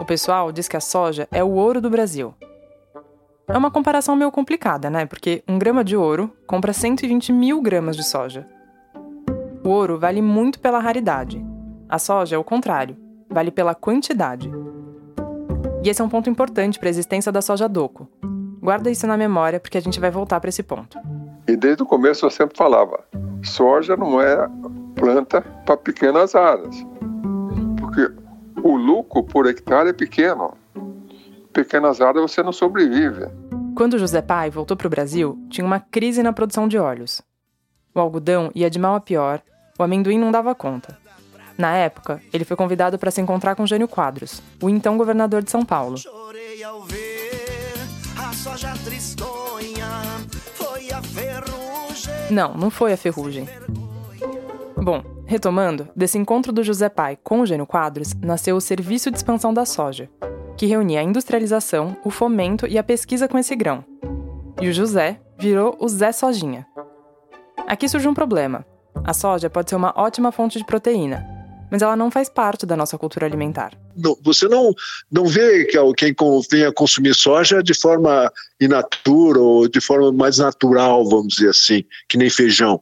O 0.00 0.04
pessoal 0.04 0.52
diz 0.52 0.68
que 0.68 0.76
a 0.76 0.80
soja 0.80 1.28
é 1.30 1.42
o 1.44 1.50
ouro 1.50 1.80
do 1.80 1.90
Brasil. 1.90 2.34
É 3.48 3.56
uma 3.56 3.70
comparação 3.70 4.16
meio 4.16 4.32
complicada, 4.32 4.90
né? 4.90 5.06
Porque 5.06 5.42
um 5.46 5.56
grama 5.56 5.84
de 5.84 5.96
ouro 5.96 6.32
compra 6.48 6.72
120 6.72 7.32
mil 7.32 7.62
gramas 7.62 7.96
de 7.96 8.02
soja. 8.02 8.44
O 9.64 9.68
ouro 9.68 9.98
vale 9.98 10.20
muito 10.20 10.58
pela 10.58 10.80
raridade. 10.80 11.44
A 11.88 11.98
soja 11.98 12.34
é 12.34 12.38
o 12.38 12.42
contrário, 12.42 12.96
vale 13.30 13.52
pela 13.52 13.72
quantidade. 13.72 14.50
E 15.84 15.88
esse 15.88 16.02
é 16.02 16.04
um 16.04 16.08
ponto 16.08 16.28
importante 16.28 16.78
para 16.78 16.88
a 16.88 16.90
existência 16.90 17.30
da 17.30 17.40
soja 17.40 17.68
doco. 17.68 18.08
Guarda 18.60 18.90
isso 18.90 19.06
na 19.06 19.16
memória 19.16 19.60
porque 19.60 19.78
a 19.78 19.82
gente 19.82 20.00
vai 20.00 20.10
voltar 20.10 20.40
para 20.40 20.48
esse 20.48 20.64
ponto. 20.64 20.98
E 21.46 21.56
desde 21.56 21.84
o 21.84 21.86
começo 21.86 22.26
eu 22.26 22.30
sempre 22.30 22.56
falava: 22.56 23.04
soja 23.44 23.96
não 23.96 24.20
é 24.20 24.48
planta 24.96 25.40
para 25.64 25.76
pequenas 25.76 26.34
áreas, 26.34 26.84
porque 27.78 28.12
o 28.60 28.74
lucro 28.74 29.22
por 29.22 29.46
hectare 29.46 29.90
é 29.90 29.92
pequeno. 29.92 30.54
Pequenas 31.56 32.02
áreas 32.02 32.30
você 32.30 32.42
não 32.42 32.52
sobrevive. 32.52 33.28
Quando 33.74 33.98
José 33.98 34.20
Pai 34.20 34.50
voltou 34.50 34.76
para 34.76 34.86
o 34.86 34.90
Brasil, 34.90 35.38
tinha 35.48 35.66
uma 35.66 35.80
crise 35.80 36.22
na 36.22 36.30
produção 36.30 36.68
de 36.68 36.76
óleos. 36.76 37.22
O 37.94 37.98
algodão 37.98 38.50
ia 38.54 38.68
de 38.68 38.78
mal 38.78 38.94
a 38.94 39.00
pior, 39.00 39.40
o 39.78 39.82
amendoim 39.82 40.18
não 40.18 40.30
dava 40.30 40.54
conta. 40.54 40.98
Na 41.56 41.72
época, 41.72 42.20
ele 42.30 42.44
foi 42.44 42.58
convidado 42.58 42.98
para 42.98 43.10
se 43.10 43.22
encontrar 43.22 43.54
com 43.54 43.66
Jânio 43.66 43.88
Quadros, 43.88 44.42
o 44.60 44.68
então 44.68 44.98
governador 44.98 45.42
de 45.42 45.50
São 45.50 45.64
Paulo. 45.64 45.96
Chorei 45.96 46.62
ao 46.62 46.82
ver 46.82 47.72
a 48.18 48.34
soja 48.34 48.74
tristonha, 48.84 49.88
foi 50.52 50.90
a 50.90 51.00
ferrugem. 51.00 52.14
Não, 52.30 52.52
não 52.52 52.68
foi 52.68 52.92
a 52.92 52.98
ferrugem. 52.98 53.48
Bom, 54.76 55.02
retomando, 55.24 55.88
desse 55.96 56.18
encontro 56.18 56.52
do 56.52 56.62
José 56.62 56.90
Pai 56.90 57.16
com 57.24 57.40
o 57.40 57.46
Gênio 57.46 57.66
Quadros 57.66 58.12
nasceu 58.20 58.56
o 58.56 58.60
Serviço 58.60 59.10
de 59.10 59.16
Expansão 59.16 59.54
da 59.54 59.64
Soja, 59.64 60.10
que 60.56 60.66
reunia 60.66 61.00
a 61.00 61.02
industrialização, 61.02 61.96
o 62.04 62.10
fomento 62.10 62.66
e 62.66 62.78
a 62.78 62.82
pesquisa 62.82 63.28
com 63.28 63.38
esse 63.38 63.54
grão. 63.54 63.84
E 64.60 64.68
o 64.68 64.72
José 64.72 65.20
virou 65.38 65.76
o 65.78 65.88
Zé 65.88 66.12
Sojinha. 66.12 66.66
Aqui 67.66 67.88
surge 67.88 68.08
um 68.08 68.14
problema. 68.14 68.64
A 69.04 69.12
soja 69.12 69.50
pode 69.50 69.68
ser 69.68 69.76
uma 69.76 69.92
ótima 69.96 70.32
fonte 70.32 70.58
de 70.58 70.64
proteína, 70.64 71.26
mas 71.70 71.82
ela 71.82 71.94
não 71.94 72.10
faz 72.10 72.28
parte 72.30 72.64
da 72.64 72.76
nossa 72.76 72.96
cultura 72.96 73.26
alimentar. 73.26 73.72
Não, 73.94 74.16
você 74.22 74.48
não, 74.48 74.72
não 75.10 75.26
vê 75.26 75.66
que 75.66 75.78
quem 75.94 76.14
venha 76.50 76.72
consumir 76.72 77.14
soja 77.14 77.62
de 77.62 77.74
forma 77.74 78.32
inatura 78.58 79.38
ou 79.38 79.68
de 79.68 79.80
forma 79.80 80.10
mais 80.10 80.38
natural, 80.38 81.06
vamos 81.06 81.34
dizer 81.34 81.50
assim, 81.50 81.84
que 82.08 82.16
nem 82.16 82.30
feijão, 82.30 82.80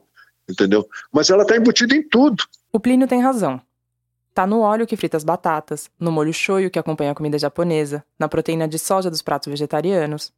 entendeu? 0.49 0.87
Mas 1.11 1.29
ela 1.29 1.43
está 1.43 1.57
embutida 1.57 1.93
em 1.93 2.07
tudo. 2.07 2.43
O 2.71 2.79
Plínio 2.79 3.07
tem 3.07 3.21
razão. 3.21 3.59
Tá 4.35 4.45
no 4.45 4.59
óleo 4.59 4.85
que 4.85 4.97
frita 4.97 5.15
as 5.15 5.23
batatas, 5.23 5.89
no 5.97 6.11
molho 6.11 6.33
shoyu 6.33 6.69
que 6.69 6.77
acompanha 6.77 7.11
a 7.13 7.15
comida 7.15 7.39
japonesa, 7.39 8.03
na 8.19 8.27
proteína 8.27 8.67
de 8.67 8.77
soja 8.77 9.09
dos 9.09 9.21
pratos 9.21 9.49
vegetarianos. 9.49 10.33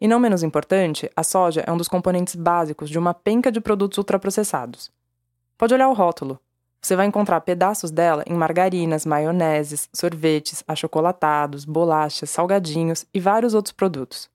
E 0.00 0.06
não 0.06 0.20
menos 0.20 0.44
importante, 0.44 1.10
a 1.16 1.24
soja 1.24 1.64
é 1.66 1.72
um 1.72 1.76
dos 1.76 1.88
componentes 1.88 2.36
básicos 2.36 2.88
de 2.88 2.96
uma 2.96 3.12
penca 3.12 3.50
de 3.50 3.60
produtos 3.60 3.98
ultraprocessados. 3.98 4.88
Pode 5.58 5.74
olhar 5.74 5.88
o 5.88 5.94
rótulo. 5.94 6.38
Você 6.80 6.94
vai 6.94 7.06
encontrar 7.06 7.40
pedaços 7.40 7.90
dela 7.90 8.22
em 8.24 8.34
margarinas, 8.34 9.04
maioneses, 9.04 9.88
sorvetes, 9.92 10.62
achocolatados, 10.68 11.64
bolachas, 11.64 12.30
salgadinhos 12.30 13.04
e 13.12 13.18
vários 13.18 13.52
outros 13.52 13.72
produtos. 13.72 14.30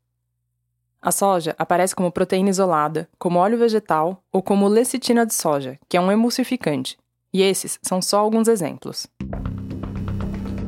A 1.01 1.13
soja 1.13 1.55
aparece 1.57 1.95
como 1.95 2.11
proteína 2.11 2.49
isolada, 2.49 3.07
como 3.17 3.39
óleo 3.39 3.57
vegetal 3.57 4.21
ou 4.29 4.43
como 4.43 4.67
lecitina 4.67 5.25
de 5.25 5.33
soja, 5.33 5.79
que 5.87 5.95
é 5.95 6.01
um 6.01 6.11
emulsificante, 6.11 6.97
e 7.33 7.41
esses 7.41 7.79
são 7.81 8.01
só 8.01 8.19
alguns 8.19 8.47
exemplos. 8.47 9.07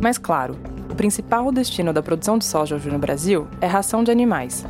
Mas 0.01 0.17
claro, 0.17 0.57
o 0.89 0.95
principal 0.95 1.51
destino 1.51 1.93
da 1.93 2.01
produção 2.01 2.37
de 2.37 2.45
soja 2.45 2.75
hoje 2.75 2.89
no 2.89 2.99
Brasil 2.99 3.47
é 3.59 3.67
ração 3.67 4.03
de 4.03 4.11
animais. 4.11 4.65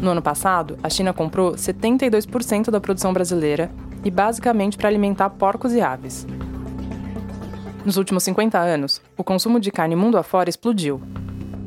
No 0.00 0.10
ano 0.10 0.22
passado, 0.22 0.76
a 0.82 0.90
China 0.90 1.12
comprou 1.12 1.52
72% 1.52 2.70
da 2.70 2.80
produção 2.80 3.12
brasileira 3.12 3.70
e 4.04 4.10
basicamente 4.10 4.76
para 4.76 4.88
alimentar 4.88 5.30
porcos 5.30 5.72
e 5.72 5.80
aves. 5.80 6.26
Nos 7.84 7.96
últimos 7.96 8.24
50 8.24 8.58
anos, 8.58 9.00
o 9.16 9.24
consumo 9.24 9.60
de 9.60 9.70
carne 9.70 9.94
mundo 9.94 10.18
afora 10.18 10.50
explodiu. 10.50 11.00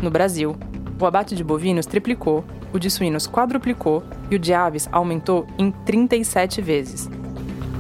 No 0.02 0.12
Brasil, 0.12 0.56
o 1.00 1.06
abate 1.06 1.36
de 1.36 1.44
bovinos 1.44 1.86
triplicou, 1.86 2.44
o 2.74 2.80
de 2.80 2.90
suínos 2.90 3.28
quadruplicou 3.28 4.04
e 4.30 4.36
o 4.36 4.40
de 4.40 4.54
aves 4.54 4.90
aumentou 4.92 5.48
em 5.58 5.72
37 5.72 6.62
vezes. 6.62 7.10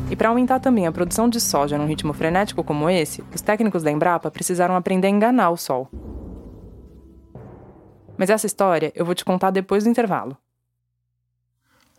E 0.10 0.16
para 0.16 0.30
aumentar 0.30 0.60
também 0.60 0.86
a 0.86 0.92
produção 0.92 1.28
de 1.28 1.42
soja 1.42 1.78
num 1.78 1.88
ritmo 1.88 2.14
frenético 2.14 2.64
como 2.64 2.90
esse, 2.90 3.24
os 3.34 3.42
técnicos 3.42 3.82
da 3.82 3.92
Embrapa 3.92 4.30
precisaram 4.30 4.76
aprender 4.76 5.08
a 5.08 5.12
enganar 5.12 5.50
o 5.50 5.58
sol. 5.58 5.90
Mas 8.18 8.30
essa 8.30 8.46
história 8.46 8.92
eu 8.96 9.04
vou 9.04 9.16
te 9.16 9.26
contar 9.26 9.52
depois 9.52 9.84
do 9.84 9.90
intervalo. 9.90 10.38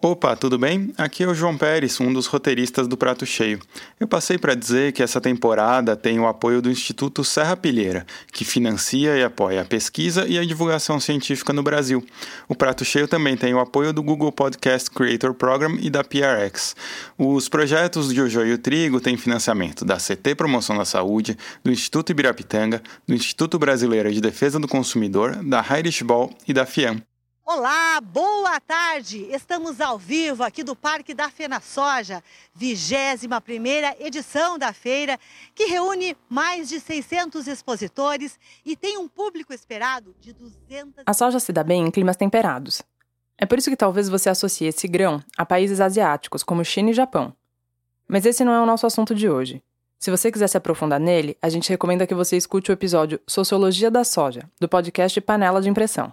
Opa, 0.03 0.37
tudo 0.37 0.59
bem? 0.59 0.93
Aqui 0.99 1.25
é 1.25 1.27
o 1.27 1.35
João 1.35 1.57
Pérez, 1.57 1.99
um 2.01 2.13
dos 2.13 2.27
roteiristas 2.27 2.87
do 2.87 2.99
Prato 2.99 3.25
Cheio. 3.25 3.59
Eu 3.99 4.07
passei 4.07 4.37
para 4.37 4.55
dizer 4.55 4.93
que 4.93 5.03
essa 5.03 5.23
temporada 5.23 5.97
tem 5.97 6.21
o 6.21 6.27
apoio 6.29 6.61
do 6.61 6.71
Instituto 6.71 7.25
Serra 7.25 7.57
Pilheira, 7.57 8.05
que 8.31 8.45
financia 8.45 9.17
e 9.17 9.25
apoia 9.25 9.63
a 9.63 9.65
pesquisa 9.65 10.27
e 10.29 10.39
a 10.39 10.45
divulgação 10.45 11.01
científica 11.01 11.51
no 11.51 11.63
Brasil. 11.63 12.07
O 12.47 12.55
Prato 12.55 12.85
Cheio 12.85 13.09
também 13.09 13.39
tem 13.39 13.55
o 13.55 13.59
apoio 13.59 13.91
do 13.91 14.03
Google 14.03 14.31
Podcast 14.31 14.91
Creator 14.91 15.33
Program 15.33 15.79
e 15.81 15.89
da 15.89 16.05
PRX. 16.05 16.77
Os 17.17 17.49
projetos 17.49 18.13
de 18.13 18.21
O 18.21 18.29
Joio 18.29 18.49
e 18.49 18.53
o 18.53 18.59
Trigo 18.59 19.01
têm 19.01 19.17
financiamento 19.17 19.83
da 19.83 19.97
CT 19.97 20.35
Promoção 20.35 20.77
da 20.77 20.85
Saúde, 20.85 21.39
do 21.65 21.73
Instituto 21.73 22.11
Ibirapitanga, 22.11 22.83
do 23.09 23.15
Instituto 23.15 23.59
Brasileiro 23.59 24.13
de 24.13 24.21
Defesa 24.21 24.61
do 24.61 24.69
Consumidor, 24.69 25.43
da 25.43 25.65
Heinrich 25.67 26.05
Ball 26.05 26.31
e 26.47 26.53
da 26.53 26.67
FIAM. 26.67 27.01
Olá, 27.49 28.01
boa 28.01 28.59
tarde! 28.59 29.25
Estamos 29.31 29.81
ao 29.81 29.97
vivo 29.97 30.43
aqui 30.43 30.65
do 30.65 30.75
Parque 30.75 31.15
da 31.15 31.31
Fena 31.31 31.61
Soja, 31.61 32.21
21ª 32.61 33.95
edição 34.01 34.59
da 34.59 34.73
feira, 34.73 35.17
que 35.55 35.67
reúne 35.67 36.17
mais 36.29 36.69
de 36.69 36.81
600 36.81 37.47
expositores 37.47 38.37
e 38.65 38.75
tem 38.75 38.99
um 38.99 39.07
público 39.07 39.55
esperado 39.55 40.13
de 40.21 40.33
200... 40.33 41.05
A 41.07 41.15
soja 41.15 41.39
se 41.39 41.53
dá 41.53 41.63
bem 41.63 41.87
em 41.87 41.91
climas 41.93 42.17
temperados. 42.17 42.83
É 43.39 43.47
por 43.47 43.59
isso 43.59 43.71
que 43.71 43.77
talvez 43.77 44.09
você 44.09 44.29
associe 44.29 44.67
esse 44.67 44.89
grão 44.89 45.23
a 45.39 45.47
países 45.47 45.81
asiáticos 45.81 46.43
como 46.43 46.65
China 46.65 46.91
e 46.91 46.95
Japão. 46.95 47.33
Mas 48.09 48.27
esse 48.27 48.45
não 48.45 48.55
é 48.55 48.61
o 48.61 48.67
nosso 48.67 48.89
assunto 48.89 49.15
de 49.15 49.29
hoje. 49.29 49.63
Se 50.01 50.11
você 50.11 50.33
quiser 50.33 50.49
se 50.49 50.57
aprofundar 50.57 50.99
nele, 50.99 51.39
a 51.41 51.49
gente 51.49 51.71
recomenda 51.71 52.09
que 52.09 52.15
você 52.15 52.37
escute 52.37 52.73
o 52.73 52.75
episódio 52.75 53.21
Sociologia 53.25 53.89
da 53.89 54.03
Soja, 54.03 54.51
do 54.61 54.69
podcast 54.69 55.21
Panela 55.21 55.63
de 55.63 55.69
Impressão. 55.69 56.13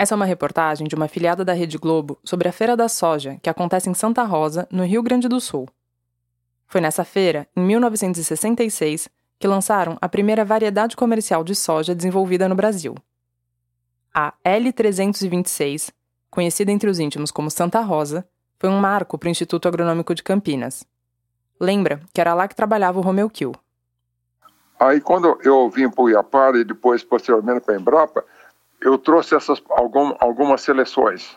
Essa 0.00 0.14
é 0.14 0.16
uma 0.16 0.24
reportagem 0.24 0.86
de 0.86 0.94
uma 0.94 1.06
afiliada 1.06 1.44
da 1.44 1.52
Rede 1.52 1.76
Globo 1.76 2.20
sobre 2.22 2.48
a 2.48 2.52
Feira 2.52 2.76
da 2.76 2.88
Soja, 2.88 3.36
que 3.42 3.50
acontece 3.50 3.90
em 3.90 3.94
Santa 3.94 4.22
Rosa, 4.22 4.68
no 4.70 4.84
Rio 4.84 5.02
Grande 5.02 5.26
do 5.26 5.40
Sul. 5.40 5.68
Foi 6.68 6.80
nessa 6.80 7.04
feira, 7.04 7.48
em 7.56 7.62
1966, 7.62 9.08
que 9.40 9.48
lançaram 9.48 9.98
a 10.00 10.08
primeira 10.08 10.44
variedade 10.44 10.96
comercial 10.96 11.42
de 11.42 11.52
soja 11.52 11.96
desenvolvida 11.96 12.48
no 12.48 12.54
Brasil. 12.54 12.94
A 14.14 14.32
L326, 14.44 15.90
conhecida 16.30 16.70
entre 16.70 16.88
os 16.88 17.00
íntimos 17.00 17.32
como 17.32 17.50
Santa 17.50 17.80
Rosa, 17.80 18.24
foi 18.56 18.70
um 18.70 18.78
marco 18.78 19.18
para 19.18 19.26
o 19.26 19.30
Instituto 19.30 19.66
Agronômico 19.66 20.14
de 20.14 20.22
Campinas. 20.22 20.84
Lembra 21.58 22.00
que 22.12 22.20
era 22.20 22.34
lá 22.34 22.46
que 22.46 22.54
trabalhava 22.54 23.00
o 23.00 23.02
Romeu 23.02 23.28
Kiel. 23.28 23.52
Aí, 24.78 25.00
quando 25.00 25.36
eu 25.42 25.68
vim 25.68 25.90
para 25.90 26.04
o 26.04 26.08
Iapar 26.08 26.54
e 26.54 26.62
depois, 26.62 27.02
posteriormente, 27.02 27.62
para 27.62 27.74
a 27.74 27.80
Embrapa, 27.80 28.24
eu 28.80 28.98
trouxe 28.98 29.34
essas 29.34 29.62
algum, 29.70 30.14
algumas 30.18 30.60
seleções. 30.60 31.36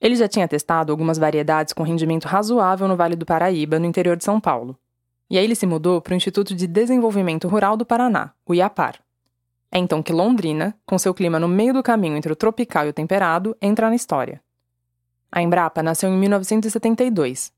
Ele 0.00 0.16
já 0.16 0.26
tinha 0.26 0.48
testado 0.48 0.90
algumas 0.90 1.18
variedades 1.18 1.72
com 1.72 1.82
rendimento 1.82 2.26
razoável 2.26 2.88
no 2.88 2.96
Vale 2.96 3.16
do 3.16 3.26
Paraíba, 3.26 3.78
no 3.78 3.86
interior 3.86 4.16
de 4.16 4.24
São 4.24 4.40
Paulo. 4.40 4.76
E 5.28 5.38
aí 5.38 5.44
ele 5.44 5.54
se 5.54 5.66
mudou 5.66 6.00
para 6.00 6.12
o 6.12 6.16
Instituto 6.16 6.54
de 6.54 6.66
Desenvolvimento 6.66 7.46
Rural 7.46 7.76
do 7.76 7.86
Paraná, 7.86 8.32
o 8.46 8.54
IAPAR. 8.54 8.96
É 9.70 9.78
então 9.78 10.02
que 10.02 10.12
Londrina, 10.12 10.74
com 10.84 10.98
seu 10.98 11.14
clima 11.14 11.38
no 11.38 11.46
meio 11.46 11.72
do 11.72 11.82
caminho 11.82 12.16
entre 12.16 12.32
o 12.32 12.36
tropical 12.36 12.86
e 12.86 12.88
o 12.88 12.92
temperado, 12.92 13.56
entra 13.62 13.88
na 13.88 13.94
história. 13.94 14.42
A 15.30 15.40
Embrapa 15.40 15.82
nasceu 15.82 16.10
em 16.10 16.18
1972, 16.18 17.52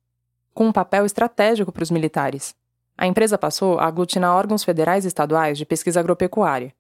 com 0.53 0.67
um 0.67 0.73
papel 0.73 1.07
estratégico 1.07 1.73
para 1.73 1.83
os 1.83 1.91
militares. 1.91 2.55
A 2.99 3.07
empresa 3.07 3.39
passou 3.39 3.79
a 3.79 3.87
aglutinar 3.87 4.37
órgãos 4.37 4.63
federais 4.63 5.07
e 5.07 5.09
estaduais 5.09 5.57
de 5.57 5.65
pesquisa 5.65 6.01
agropecuária, 6.01 6.75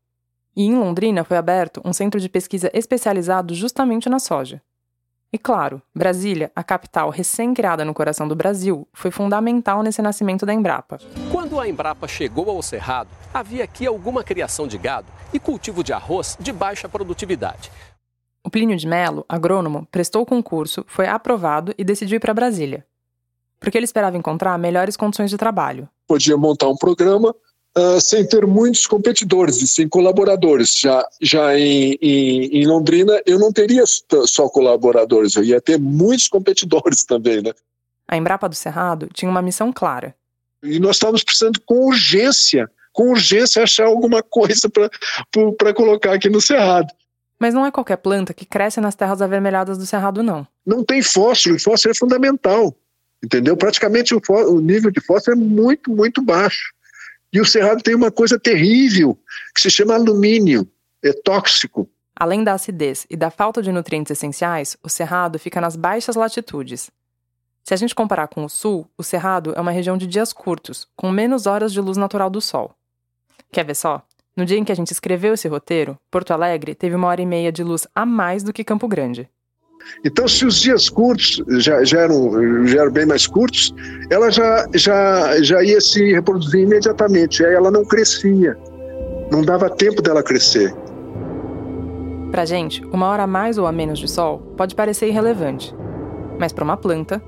e 0.56 0.64
em 0.64 0.74
Londrina 0.74 1.24
foi 1.24 1.36
aberto 1.36 1.80
um 1.84 1.92
centro 1.92 2.20
de 2.20 2.28
pesquisa 2.28 2.70
especializado 2.74 3.54
justamente 3.54 4.08
na 4.08 4.18
soja. 4.18 4.62
E 5.32 5.38
claro, 5.38 5.80
Brasília, 5.94 6.52
a 6.54 6.62
capital 6.62 7.08
recém-criada 7.08 7.86
no 7.86 7.94
coração 7.94 8.28
do 8.28 8.36
Brasil, 8.36 8.86
foi 8.92 9.10
fundamental 9.10 9.82
nesse 9.82 10.02
nascimento 10.02 10.44
da 10.44 10.52
Embrapa. 10.52 10.98
Quando 11.30 11.58
a 11.58 11.66
Embrapa 11.66 12.06
chegou 12.06 12.50
ao 12.50 12.62
Cerrado, 12.62 13.08
havia 13.32 13.64
aqui 13.64 13.86
alguma 13.86 14.22
criação 14.22 14.68
de 14.68 14.76
gado 14.76 15.06
e 15.32 15.38
cultivo 15.38 15.82
de 15.82 15.90
arroz 15.90 16.36
de 16.38 16.52
baixa 16.52 16.86
produtividade. 16.86 17.72
O 18.44 18.50
Plínio 18.50 18.76
de 18.76 18.86
Mello, 18.86 19.24
agrônomo, 19.26 19.88
prestou 19.90 20.20
o 20.20 20.26
concurso, 20.26 20.84
foi 20.86 21.06
aprovado 21.06 21.72
e 21.78 21.84
decidiu 21.84 22.16
ir 22.16 22.20
para 22.20 22.34
Brasília. 22.34 22.84
Porque 23.58 23.78
ele 23.78 23.84
esperava 23.84 24.18
encontrar 24.18 24.58
melhores 24.58 24.98
condições 24.98 25.30
de 25.30 25.38
trabalho. 25.38 25.88
Podia 26.06 26.36
montar 26.36 26.68
um 26.68 26.76
programa 26.76 27.34
uh, 27.76 28.00
sem 28.00 28.26
ter 28.26 28.46
muitos 28.46 28.86
competidores 28.86 29.60
e 29.62 29.68
sem 29.68 29.88
colaboradores. 29.88 30.76
Já, 30.76 31.06
já 31.20 31.58
em, 31.58 31.98
em, 32.00 32.60
em, 32.60 32.66
Londrina, 32.66 33.20
eu 33.26 33.38
não 33.38 33.52
teria 33.52 33.84
só 34.26 34.48
colaboradores, 34.48 35.36
eu 35.36 35.44
ia 35.44 35.60
ter 35.60 35.78
muitos 35.78 36.28
competidores 36.28 37.04
também, 37.04 37.42
né? 37.42 37.52
A 38.06 38.16
Embrapa 38.16 38.48
do 38.48 38.54
Cerrado 38.54 39.08
tinha 39.12 39.30
uma 39.30 39.42
missão 39.42 39.72
clara. 39.72 40.14
E 40.62 40.78
nós 40.78 40.96
estávamos 40.96 41.24
precisando 41.24 41.60
com 41.64 41.86
urgência, 41.86 42.70
com 42.92 43.10
urgência, 43.10 43.62
achar 43.62 43.86
alguma 43.86 44.22
coisa 44.22 44.68
para 44.70 45.74
colocar 45.74 46.12
aqui 46.12 46.28
no 46.28 46.40
Cerrado. 46.40 46.92
Mas 47.38 47.54
não 47.54 47.66
é 47.66 47.72
qualquer 47.72 47.96
planta 47.96 48.32
que 48.32 48.44
cresce 48.44 48.80
nas 48.80 48.94
terras 48.94 49.20
avermelhadas 49.20 49.76
do 49.76 49.86
Cerrado, 49.86 50.22
não. 50.22 50.46
Não 50.64 50.84
tem 50.84 51.02
fósforo, 51.02 51.56
e 51.56 51.58
fósforo 51.58 51.92
é 51.92 51.98
fundamental. 51.98 52.72
Entendeu? 53.24 53.56
Praticamente 53.56 54.14
o, 54.14 54.20
o 54.28 54.60
nível 54.60 54.90
de 54.90 55.00
fósforo 55.00 55.36
é 55.36 55.40
muito, 55.40 55.90
muito 55.90 56.22
baixo. 56.22 56.72
E 57.32 57.40
o 57.40 57.44
cerrado 57.44 57.82
tem 57.82 57.94
uma 57.94 58.10
coisa 58.10 58.38
terrível, 58.38 59.18
que 59.54 59.60
se 59.60 59.70
chama 59.70 59.94
alumínio, 59.94 60.68
é 61.02 61.12
tóxico. 61.12 61.88
Além 62.14 62.44
da 62.44 62.52
acidez 62.52 63.06
e 63.08 63.16
da 63.16 63.30
falta 63.30 63.62
de 63.62 63.72
nutrientes 63.72 64.10
essenciais, 64.10 64.76
o 64.82 64.88
cerrado 64.88 65.38
fica 65.38 65.60
nas 65.60 65.74
baixas 65.74 66.14
latitudes. 66.14 66.90
Se 67.64 67.72
a 67.72 67.76
gente 67.76 67.94
comparar 67.94 68.28
com 68.28 68.44
o 68.44 68.48
sul, 68.48 68.86
o 68.98 69.02
cerrado 69.02 69.54
é 69.56 69.60
uma 69.60 69.70
região 69.70 69.96
de 69.96 70.06
dias 70.06 70.32
curtos, 70.32 70.86
com 70.94 71.10
menos 71.10 71.46
horas 71.46 71.72
de 71.72 71.80
luz 71.80 71.96
natural 71.96 72.28
do 72.28 72.40
sol. 72.40 72.74
Quer 73.50 73.64
ver 73.64 73.76
só? 73.76 74.02
No 74.36 74.44
dia 74.44 74.58
em 74.58 74.64
que 74.64 74.72
a 74.72 74.74
gente 74.74 74.92
escreveu 74.92 75.34
esse 75.34 75.48
roteiro, 75.48 75.98
Porto 76.10 76.32
Alegre 76.32 76.74
teve 76.74 76.94
uma 76.96 77.08
hora 77.08 77.22
e 77.22 77.26
meia 77.26 77.52
de 77.52 77.62
luz 77.62 77.86
a 77.94 78.04
mais 78.04 78.42
do 78.42 78.52
que 78.52 78.64
Campo 78.64 78.88
Grande. 78.88 79.28
Então, 80.04 80.26
se 80.26 80.44
os 80.44 80.60
dias 80.60 80.88
curtos 80.88 81.42
já, 81.60 81.84
já, 81.84 82.00
eram, 82.00 82.66
já 82.66 82.82
eram 82.82 82.92
bem 82.92 83.06
mais 83.06 83.26
curtos, 83.26 83.74
ela 84.10 84.30
já, 84.30 84.66
já, 84.74 85.40
já 85.42 85.62
ia 85.62 85.80
se 85.80 86.12
reproduzir 86.12 86.62
imediatamente. 86.62 87.44
Aí 87.44 87.54
ela 87.54 87.70
não 87.70 87.84
crescia, 87.84 88.56
não 89.30 89.42
dava 89.42 89.70
tempo 89.70 90.02
dela 90.02 90.22
crescer. 90.22 90.74
Para 92.32 92.44
gente, 92.44 92.84
uma 92.86 93.06
hora 93.08 93.24
a 93.24 93.26
mais 93.26 93.58
ou 93.58 93.66
a 93.66 93.72
menos 93.72 93.98
de 93.98 94.10
sol 94.10 94.38
pode 94.56 94.74
parecer 94.74 95.06
irrelevante, 95.06 95.74
mas 96.38 96.52
para 96.52 96.64
uma 96.64 96.76
planta, 96.76 97.22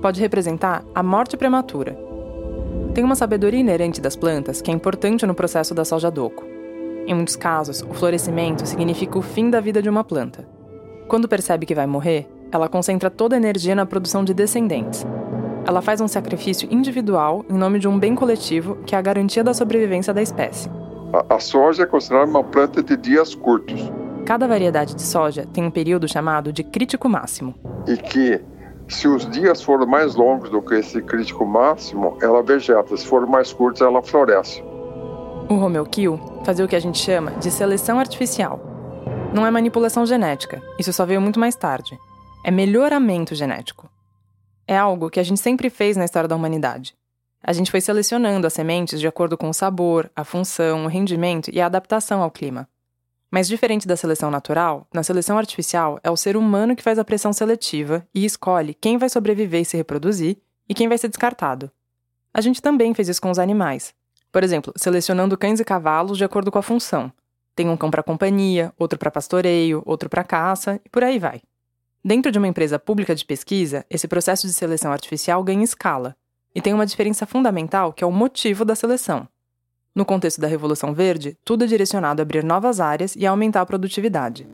pode 0.00 0.20
representar 0.20 0.84
a 0.94 1.02
morte 1.02 1.36
prematura. 1.36 1.98
Tem 2.94 3.02
uma 3.04 3.14
sabedoria 3.14 3.60
inerente 3.60 4.00
das 4.00 4.16
plantas 4.16 4.60
que 4.60 4.70
é 4.70 4.74
importante 4.74 5.26
no 5.26 5.34
processo 5.34 5.74
da 5.74 5.84
soja 5.84 6.10
doco. 6.10 6.44
Em 7.06 7.14
muitos 7.14 7.36
casos, 7.36 7.82
o 7.82 7.94
florescimento 7.94 8.66
significa 8.66 9.18
o 9.18 9.22
fim 9.22 9.48
da 9.48 9.60
vida 9.60 9.80
de 9.80 9.88
uma 9.88 10.04
planta. 10.04 10.46
Quando 11.10 11.26
percebe 11.26 11.66
que 11.66 11.74
vai 11.74 11.88
morrer, 11.88 12.30
ela 12.52 12.68
concentra 12.68 13.10
toda 13.10 13.34
a 13.34 13.36
energia 13.36 13.74
na 13.74 13.84
produção 13.84 14.22
de 14.22 14.32
descendentes. 14.32 15.04
Ela 15.66 15.82
faz 15.82 16.00
um 16.00 16.06
sacrifício 16.06 16.68
individual 16.70 17.44
em 17.50 17.54
nome 17.54 17.80
de 17.80 17.88
um 17.88 17.98
bem 17.98 18.14
coletivo 18.14 18.76
que 18.86 18.94
é 18.94 18.98
a 18.98 19.02
garantia 19.02 19.42
da 19.42 19.52
sobrevivência 19.52 20.14
da 20.14 20.22
espécie. 20.22 20.70
A, 21.12 21.34
a 21.34 21.40
soja 21.40 21.82
é 21.82 21.86
considerada 21.86 22.30
uma 22.30 22.44
planta 22.44 22.80
de 22.80 22.96
dias 22.96 23.34
curtos. 23.34 23.90
Cada 24.24 24.46
variedade 24.46 24.94
de 24.94 25.02
soja 25.02 25.44
tem 25.52 25.64
um 25.64 25.70
período 25.72 26.06
chamado 26.06 26.52
de 26.52 26.62
crítico 26.62 27.08
máximo. 27.08 27.56
E 27.88 27.96
que, 27.96 28.40
se 28.86 29.08
os 29.08 29.28
dias 29.28 29.60
forem 29.60 29.88
mais 29.88 30.14
longos 30.14 30.48
do 30.48 30.62
que 30.62 30.76
esse 30.76 31.02
crítico 31.02 31.44
máximo, 31.44 32.18
ela 32.22 32.40
vegeta. 32.40 32.96
Se 32.96 33.04
forem 33.04 33.28
mais 33.28 33.52
curtos, 33.52 33.82
ela 33.82 34.00
floresce. 34.00 34.62
O 35.48 35.56
Romeu 35.56 35.84
Kill 35.86 36.20
fazia 36.44 36.64
o 36.64 36.68
que 36.68 36.76
a 36.76 36.80
gente 36.80 36.98
chama 36.98 37.32
de 37.32 37.50
seleção 37.50 37.98
artificial 37.98 38.69
não 39.32 39.46
é 39.46 39.50
manipulação 39.50 40.04
genética, 40.04 40.62
isso 40.78 40.92
só 40.92 41.06
veio 41.06 41.20
muito 41.20 41.38
mais 41.38 41.54
tarde. 41.54 41.98
É 42.44 42.50
melhoramento 42.50 43.34
genético. 43.34 43.88
É 44.66 44.76
algo 44.76 45.08
que 45.10 45.20
a 45.20 45.22
gente 45.22 45.40
sempre 45.40 45.70
fez 45.70 45.96
na 45.96 46.04
história 46.04 46.28
da 46.28 46.34
humanidade. 46.34 46.94
A 47.42 47.52
gente 47.52 47.70
foi 47.70 47.80
selecionando 47.80 48.46
as 48.46 48.52
sementes 48.52 49.00
de 49.00 49.06
acordo 49.06 49.36
com 49.38 49.48
o 49.48 49.54
sabor, 49.54 50.10
a 50.14 50.24
função, 50.24 50.84
o 50.84 50.88
rendimento 50.88 51.50
e 51.52 51.60
a 51.60 51.66
adaptação 51.66 52.22
ao 52.22 52.30
clima. 52.30 52.68
Mas 53.30 53.46
diferente 53.46 53.86
da 53.86 53.96
seleção 53.96 54.30
natural, 54.30 54.86
na 54.92 55.02
seleção 55.02 55.38
artificial 55.38 56.00
é 56.02 56.10
o 56.10 56.16
ser 56.16 56.36
humano 56.36 56.74
que 56.74 56.82
faz 56.82 56.98
a 56.98 57.04
pressão 57.04 57.32
seletiva 57.32 58.04
e 58.12 58.24
escolhe 58.24 58.74
quem 58.74 58.98
vai 58.98 59.08
sobreviver 59.08 59.60
e 59.60 59.64
se 59.64 59.76
reproduzir 59.76 60.38
e 60.68 60.74
quem 60.74 60.88
vai 60.88 60.98
ser 60.98 61.08
descartado. 61.08 61.70
A 62.34 62.40
gente 62.40 62.60
também 62.60 62.92
fez 62.94 63.08
isso 63.08 63.22
com 63.22 63.30
os 63.30 63.38
animais. 63.38 63.94
Por 64.32 64.42
exemplo, 64.42 64.72
selecionando 64.76 65.38
cães 65.38 65.60
e 65.60 65.64
cavalos 65.64 66.18
de 66.18 66.24
acordo 66.24 66.50
com 66.50 66.58
a 66.58 66.62
função, 66.62 67.12
tem 67.60 67.68
um 67.68 67.76
cão 67.76 67.90
para 67.90 68.02
companhia, 68.02 68.72
outro 68.78 68.98
para 68.98 69.10
pastoreio, 69.10 69.82
outro 69.84 70.08
para 70.08 70.24
caça 70.24 70.80
e 70.82 70.88
por 70.88 71.04
aí 71.04 71.18
vai. 71.18 71.42
Dentro 72.02 72.32
de 72.32 72.38
uma 72.38 72.48
empresa 72.48 72.78
pública 72.78 73.14
de 73.14 73.22
pesquisa, 73.22 73.84
esse 73.90 74.08
processo 74.08 74.46
de 74.46 74.52
seleção 74.54 74.90
artificial 74.90 75.44
ganha 75.44 75.62
escala 75.62 76.16
e 76.54 76.62
tem 76.62 76.72
uma 76.72 76.86
diferença 76.86 77.26
fundamental 77.26 77.92
que 77.92 78.02
é 78.02 78.06
o 78.06 78.10
motivo 78.10 78.64
da 78.64 78.74
seleção. 78.74 79.28
No 79.94 80.06
contexto 80.06 80.40
da 80.40 80.46
Revolução 80.46 80.94
Verde, 80.94 81.36
tudo 81.44 81.64
é 81.64 81.66
direcionado 81.66 82.22
a 82.22 82.24
abrir 82.24 82.42
novas 82.42 82.80
áreas 82.80 83.14
e 83.14 83.26
aumentar 83.26 83.60
a 83.60 83.66
produtividade. 83.66 84.48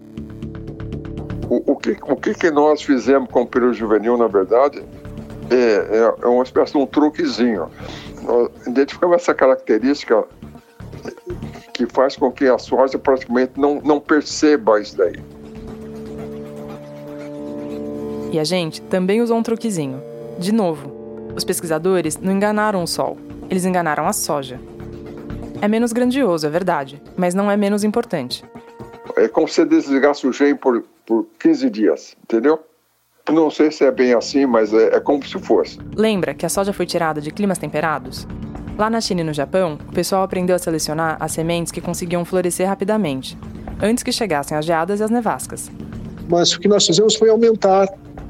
O, 1.48 1.74
o, 1.74 1.76
que, 1.76 1.96
o 2.02 2.16
que, 2.16 2.34
que 2.34 2.50
nós 2.50 2.82
fizemos 2.82 3.30
com 3.30 3.42
o 3.42 3.46
período 3.46 3.74
juvenil, 3.74 4.16
na 4.16 4.26
verdade, 4.26 4.84
é, 5.48 5.54
é, 5.54 6.14
é 6.22 6.26
uma 6.26 6.42
espécie 6.42 6.72
de 6.72 6.78
um 6.78 6.86
truquezinho. 6.86 7.70
Nós 8.22 8.50
identificamos 8.66 9.14
essa 9.14 9.32
característica 9.32 10.24
que 11.76 11.86
faz 11.86 12.16
com 12.16 12.32
que 12.32 12.46
a 12.46 12.56
soja 12.56 12.98
praticamente 12.98 13.52
não, 13.56 13.80
não 13.84 14.00
perceba 14.00 14.80
isso 14.80 14.96
daí. 14.96 15.16
E 18.32 18.38
a 18.38 18.44
gente 18.44 18.80
também 18.82 19.20
usou 19.20 19.36
um 19.36 19.42
truquezinho. 19.42 20.02
De 20.38 20.52
novo, 20.52 20.90
os 21.34 21.44
pesquisadores 21.44 22.16
não 22.16 22.32
enganaram 22.32 22.82
o 22.82 22.86
sol, 22.86 23.18
eles 23.50 23.64
enganaram 23.64 24.06
a 24.06 24.12
soja. 24.12 24.58
É 25.60 25.68
menos 25.68 25.92
grandioso, 25.92 26.46
é 26.46 26.50
verdade, 26.50 27.02
mas 27.16 27.34
não 27.34 27.50
é 27.50 27.56
menos 27.56 27.84
importante. 27.84 28.44
É 29.16 29.28
como 29.28 29.48
se 29.48 29.64
desligasse 29.64 30.26
o 30.26 30.32
gene 30.32 30.54
por, 30.54 30.82
por 31.06 31.26
15 31.38 31.70
dias, 31.70 32.16
entendeu? 32.22 32.58
Não 33.30 33.50
sei 33.50 33.70
se 33.70 33.84
é 33.84 33.90
bem 33.90 34.14
assim, 34.14 34.46
mas 34.46 34.72
é, 34.72 34.96
é 34.96 35.00
como 35.00 35.24
se 35.26 35.38
fosse. 35.38 35.78
Lembra 35.94 36.32
que 36.32 36.46
a 36.46 36.48
soja 36.48 36.72
foi 36.72 36.86
tirada 36.86 37.20
de 37.20 37.30
climas 37.30 37.58
temperados? 37.58 38.26
Lá 38.78 38.90
na 38.90 39.00
China 39.00 39.22
e 39.22 39.24
no 39.24 39.32
Japão, 39.32 39.78
o 39.88 39.92
pessoal 39.92 40.22
aprendeu 40.22 40.54
a 40.54 40.58
selecionar 40.58 41.16
as 41.18 41.32
sementes 41.32 41.72
que 41.72 41.80
conseguiam 41.80 42.26
florescer 42.26 42.68
rapidamente, 42.68 43.36
antes 43.82 44.04
que 44.04 44.12
chegassem 44.12 44.56
as 44.56 44.66
geadas 44.66 45.00
e 45.00 45.02
as 45.02 45.10
nevascas. 45.10 45.70
Mas 46.28 46.52
o 46.52 46.60
que 46.60 46.68
nós 46.68 46.86
fizemos 46.86 47.14
foi 47.16 47.30
aumentar 47.30 47.88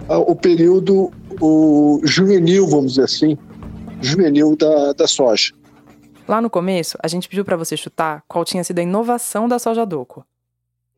uh, 0.08 0.18
o 0.18 0.36
período 0.36 1.10
o 1.40 2.00
juvenil, 2.04 2.68
vamos 2.68 2.92
dizer 2.92 3.04
assim, 3.04 3.36
juvenil 4.00 4.56
da, 4.56 4.92
da 4.92 5.06
soja. 5.06 5.52
Lá 6.28 6.40
no 6.40 6.48
começo, 6.48 6.96
a 7.02 7.08
gente 7.08 7.28
pediu 7.28 7.44
para 7.44 7.56
você 7.56 7.76
chutar 7.76 8.22
qual 8.28 8.44
tinha 8.44 8.62
sido 8.62 8.78
a 8.78 8.82
inovação 8.82 9.48
da 9.48 9.58
soja 9.58 9.84
doco. 9.84 10.24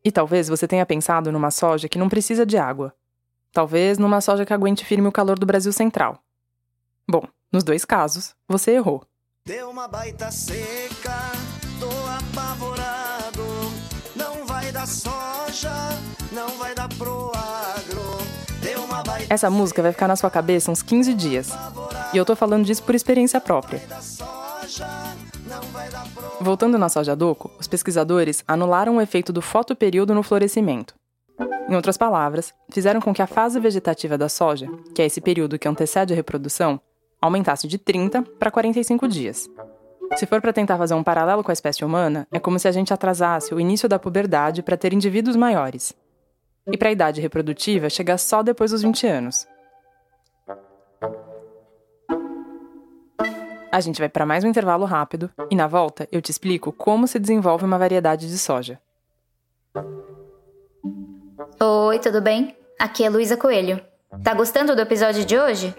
E 0.03 0.11
talvez 0.11 0.47
você 0.47 0.67
tenha 0.67 0.85
pensado 0.85 1.31
numa 1.31 1.51
soja 1.51 1.89
que 1.89 1.97
não 1.97 2.07
precisa 2.07 2.45
de 2.45 2.57
água. 2.57 2.93
Talvez 3.51 3.97
numa 3.97 4.21
soja 4.21 4.45
que 4.45 4.53
aguente 4.53 4.85
firme 4.85 5.07
o 5.07 5.11
calor 5.11 5.37
do 5.37 5.45
Brasil 5.45 5.73
Central. 5.73 6.19
Bom, 7.07 7.23
nos 7.51 7.63
dois 7.63 7.83
casos, 7.83 8.35
você 8.47 8.71
errou. 8.71 9.08
Deu 9.49 9.71
uma 9.71 9.87
baita 9.87 10.29
seca, 10.29 11.31
tô 11.79 11.89
apavorado. 11.89 13.43
Não 14.15 14.45
vai 14.45 14.71
dar 14.71 14.85
soja, 14.85 15.73
não 16.31 16.49
vai 16.49 16.75
dar 16.75 16.87
pro 16.89 17.31
agro. 17.33 18.19
Baita 19.03 19.33
Essa 19.33 19.49
música 19.49 19.81
vai 19.81 19.91
ficar 19.91 20.07
na 20.07 20.15
sua 20.15 20.29
cabeça 20.29 20.69
uns 20.69 20.83
15 20.83 21.15
dias. 21.15 21.49
E 22.13 22.17
eu 22.17 22.25
tô 22.25 22.35
falando 22.35 22.63
disso 22.63 22.83
por 22.83 22.93
experiência 22.93 23.41
própria. 23.41 23.81
Voltando 26.39 26.77
na 26.77 26.87
soja 26.87 27.15
doco, 27.15 27.49
os 27.59 27.67
pesquisadores 27.67 28.43
anularam 28.47 28.97
o 28.97 29.01
efeito 29.01 29.33
do 29.33 29.41
fotoperíodo 29.41 30.13
no 30.13 30.21
florescimento. 30.21 30.93
Em 31.67 31.75
outras 31.75 31.97
palavras, 31.97 32.53
fizeram 32.71 33.01
com 33.01 33.15
que 33.15 33.21
a 33.23 33.27
fase 33.27 33.59
vegetativa 33.59 34.15
da 34.15 34.29
soja, 34.29 34.67
que 34.93 35.01
é 35.01 35.07
esse 35.07 35.19
período 35.19 35.57
que 35.57 35.67
antecede 35.67 36.13
a 36.13 36.15
reprodução, 36.15 36.79
aumentasse 37.21 37.67
de 37.67 37.77
30 37.77 38.23
para 38.37 38.51
45 38.51 39.07
dias. 39.07 39.49
Se 40.15 40.25
for 40.25 40.41
para 40.41 40.53
tentar 40.53 40.77
fazer 40.77 40.93
um 40.93 41.03
paralelo 41.03 41.43
com 41.43 41.51
a 41.51 41.53
espécie 41.53 41.85
humana, 41.85 42.27
é 42.31 42.39
como 42.39 42.57
se 42.57 42.67
a 42.67 42.71
gente 42.71 42.93
atrasasse 42.93 43.53
o 43.53 43.59
início 43.59 43.87
da 43.87 43.99
puberdade 43.99 44.63
para 44.63 44.77
ter 44.77 44.93
indivíduos 44.93 45.35
maiores. 45.35 45.95
E 46.71 46.77
para 46.77 46.89
a 46.89 46.91
idade 46.91 47.21
reprodutiva 47.21 47.89
chegar 47.89 48.17
só 48.17 48.41
depois 48.41 48.71
dos 48.71 48.81
20 48.81 49.07
anos. 49.07 49.47
A 53.71 53.79
gente 53.81 53.99
vai 53.99 54.09
para 54.09 54.25
mais 54.25 54.43
um 54.43 54.47
intervalo 54.47 54.85
rápido 54.85 55.29
e 55.49 55.55
na 55.55 55.67
volta 55.67 56.07
eu 56.11 56.21
te 56.21 56.31
explico 56.31 56.71
como 56.71 57.07
se 57.07 57.19
desenvolve 57.19 57.65
uma 57.65 57.77
variedade 57.77 58.27
de 58.27 58.37
soja. 58.37 58.79
Oi, 61.59 61.99
tudo 61.99 62.19
bem? 62.19 62.57
Aqui 62.79 63.03
é 63.03 63.09
Luísa 63.09 63.37
Coelho. 63.37 63.79
Tá 64.23 64.33
gostando 64.33 64.75
do 64.75 64.81
episódio 64.81 65.23
de 65.23 65.37
hoje? 65.37 65.75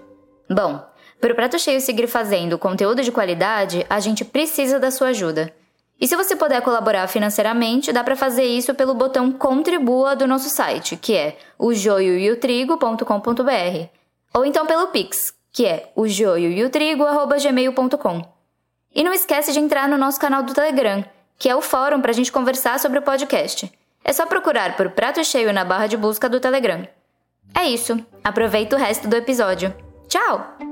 Bom, 0.49 0.85
para 1.21 1.33
o 1.33 1.37
Prato 1.37 1.59
Cheio 1.59 1.81
seguir 1.81 2.07
fazendo 2.07 2.59
conteúdo 2.59 3.03
de 3.03 3.13
qualidade, 3.13 3.85
a 3.91 4.01
gente 4.01 4.25
precisa 4.25 4.81
da 4.81 4.91
sua 4.91 5.09
ajuda. 5.09 5.53
E 6.01 6.09
se 6.09 6.17
você 6.17 6.35
puder 6.35 6.63
colaborar 6.63 7.07
financeiramente, 7.09 7.93
dá 7.93 8.03
para 8.03 8.17
fazer 8.17 8.45
isso 8.45 8.75
pelo 8.75 8.95
botão 8.95 9.31
Contribua 9.31 10.17
do 10.17 10.27
nosso 10.27 10.49
site, 10.49 10.97
que 10.97 11.15
é 11.15 11.37
o 11.59 11.75
joioeotrigo.com.br, 11.75 13.89
ou 14.33 14.47
então 14.47 14.65
pelo 14.65 14.87
Pix, 14.87 15.35
que 15.53 15.67
é 15.67 15.93
o 15.95 16.09
joioeotrigo@gmail.com. 16.09 18.25
E 18.95 19.05
não 19.05 19.13
esquece 19.13 19.53
de 19.53 19.61
entrar 19.61 19.87
no 19.89 19.99
nosso 19.99 20.19
canal 20.19 20.43
do 20.43 20.55
Telegram, 20.55 21.05
que 21.39 21.51
é 21.51 21.55
o 21.55 21.61
fórum 21.61 22.01
para 22.01 22.13
a 22.13 22.15
gente 22.15 22.33
conversar 22.33 22.81
sobre 22.81 22.99
o 22.99 23.03
podcast. 23.03 23.71
É 24.03 24.11
só 24.13 24.25
procurar 24.25 24.79
por 24.79 24.89
Prato 24.91 25.23
Cheio 25.23 25.53
na 25.53 25.67
barra 25.67 25.87
de 25.87 25.99
busca 25.99 26.31
do 26.31 26.41
Telegram. 26.41 26.89
É 27.55 27.69
isso. 27.69 28.03
Aproveita 28.25 28.75
o 28.75 28.79
resto 28.79 29.07
do 29.07 29.17
episódio. 29.17 29.75
Tchau! 30.09 30.70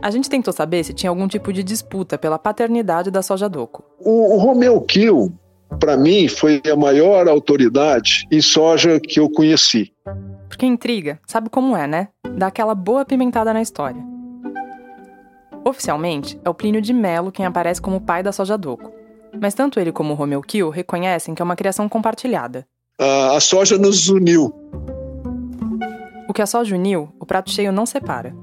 A 0.00 0.10
gente 0.10 0.30
tentou 0.30 0.52
saber 0.52 0.84
se 0.84 0.94
tinha 0.94 1.10
algum 1.10 1.26
tipo 1.26 1.52
de 1.52 1.62
disputa 1.62 2.16
pela 2.16 2.38
paternidade 2.38 3.10
da 3.10 3.20
soja 3.20 3.48
doco. 3.48 3.84
O, 3.98 4.36
o 4.36 4.38
Romeu 4.38 4.80
Kill, 4.82 5.32
para 5.80 5.96
mim, 5.96 6.28
foi 6.28 6.62
a 6.70 6.76
maior 6.76 7.28
autoridade 7.28 8.24
em 8.30 8.40
soja 8.40 9.00
que 9.00 9.18
eu 9.18 9.28
conheci. 9.28 9.92
Porque 10.48 10.64
intriga, 10.64 11.18
sabe 11.26 11.50
como 11.50 11.76
é, 11.76 11.86
né? 11.86 12.08
Dá 12.36 12.46
aquela 12.46 12.74
boa 12.74 13.04
pimentada 13.04 13.52
na 13.52 13.60
história. 13.60 14.00
Oficialmente, 15.64 16.40
é 16.44 16.48
o 16.48 16.54
Plínio 16.54 16.80
de 16.80 16.92
Melo 16.92 17.32
quem 17.32 17.44
aparece 17.44 17.82
como 17.82 18.00
pai 18.00 18.22
da 18.22 18.32
soja 18.32 18.56
doco. 18.56 18.92
Mas 19.40 19.52
tanto 19.52 19.80
ele 19.80 19.92
como 19.92 20.12
o 20.12 20.16
Romeu 20.16 20.40
Kill 20.40 20.70
reconhecem 20.70 21.34
que 21.34 21.42
é 21.42 21.44
uma 21.44 21.56
criação 21.56 21.88
compartilhada. 21.88 22.64
A 22.98 23.38
soja 23.40 23.76
nos 23.76 24.08
uniu. 24.08 24.54
O 26.28 26.32
que 26.32 26.42
a 26.42 26.46
soja 26.46 26.74
uniu, 26.74 27.12
o 27.18 27.26
prato 27.26 27.50
cheio 27.50 27.72
não 27.72 27.84
separa. 27.84 28.34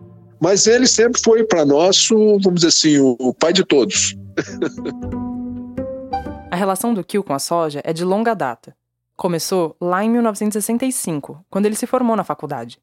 Mas 0.46 0.68
ele 0.68 0.86
sempre 0.86 1.20
foi 1.20 1.44
para 1.44 1.66
nós, 1.66 2.08
vamos 2.08 2.54
dizer 2.54 2.68
assim, 2.68 3.00
o 3.00 3.34
pai 3.34 3.52
de 3.52 3.66
todos. 3.66 4.16
a 6.52 6.56
relação 6.56 6.94
do 6.94 7.04
Kill 7.04 7.24
com 7.24 7.34
a 7.34 7.40
soja 7.40 7.82
é 7.84 7.92
de 7.92 8.06
longa 8.06 8.36
data. 8.36 8.78
Começou 9.18 9.76
lá 9.82 10.04
em 10.04 10.10
1965, 10.12 11.44
quando 11.50 11.66
ele 11.66 11.74
se 11.74 11.88
formou 11.88 12.16
na 12.16 12.24
faculdade, 12.24 12.78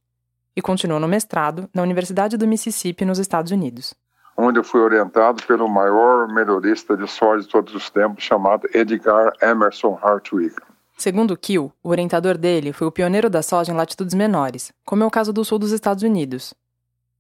e 0.57 0.61
continuou 0.61 0.99
no 0.99 1.07
mestrado 1.07 1.71
na 1.73 1.83
Universidade 1.83 2.37
do 2.37 2.49
Mississippi, 2.49 3.05
nos 3.05 3.21
Estados 3.21 3.53
Unidos. 3.53 3.95
Onde 4.37 4.59
eu 4.59 4.65
fui 4.65 4.81
orientado 4.81 5.41
pelo 5.45 5.69
maior 5.69 6.27
melhorista 6.35 6.97
de 6.97 7.09
soja 7.09 7.45
de 7.45 7.49
todos 7.49 7.73
os 7.77 7.89
tempos, 7.89 8.25
chamado 8.25 8.69
Edgar 8.75 9.35
Emerson 9.41 9.97
Hartwig. 10.03 10.53
Segundo 10.99 11.37
Kiel, 11.37 11.73
o 11.81 11.91
orientador 11.91 12.37
dele 12.37 12.73
foi 12.73 12.89
o 12.89 12.93
pioneiro 12.93 13.31
da 13.31 13.41
soja 13.41 13.73
em 13.73 13.77
latitudes 13.77 14.15
menores, 14.15 14.73
como 14.85 15.05
é 15.05 15.07
o 15.07 15.11
caso 15.13 15.33
do 15.33 15.45
sul 15.45 15.61
dos 15.61 15.71
Estados 15.71 16.03
Unidos. 16.03 16.53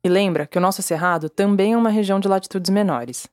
E 0.04 0.08
lembra 0.08 0.46
que 0.46 0.58
o 0.58 0.60
nosso 0.60 0.82
cerrado 0.82 1.28
também 1.28 1.74
é 1.74 1.76
uma 1.76 1.88
região 1.88 2.18
de 2.18 2.26
latitudes 2.26 2.70
menores. 2.70 3.28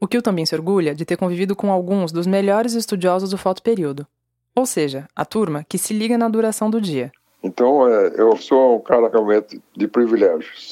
O 0.00 0.08
Kiel 0.08 0.22
também 0.22 0.46
se 0.46 0.54
orgulha 0.54 0.94
de 0.94 1.04
ter 1.04 1.16
convivido 1.16 1.54
com 1.54 1.70
alguns 1.70 2.12
dos 2.12 2.26
melhores 2.26 2.72
estudiosos 2.72 3.30
do 3.30 3.36
fotoperíodo, 3.36 4.06
ou 4.54 4.64
seja, 4.64 5.06
a 5.14 5.24
turma 5.24 5.64
que 5.68 5.76
se 5.76 5.92
liga 5.92 6.16
na 6.16 6.28
duração 6.28 6.70
do 6.70 6.80
dia. 6.80 7.12
Então, 7.42 7.86
é, 7.86 8.12
eu 8.16 8.36
sou 8.36 8.76
um 8.76 8.80
cara 8.80 9.08
realmente 9.08 9.60
de 9.76 9.86
privilégios. 9.86 10.70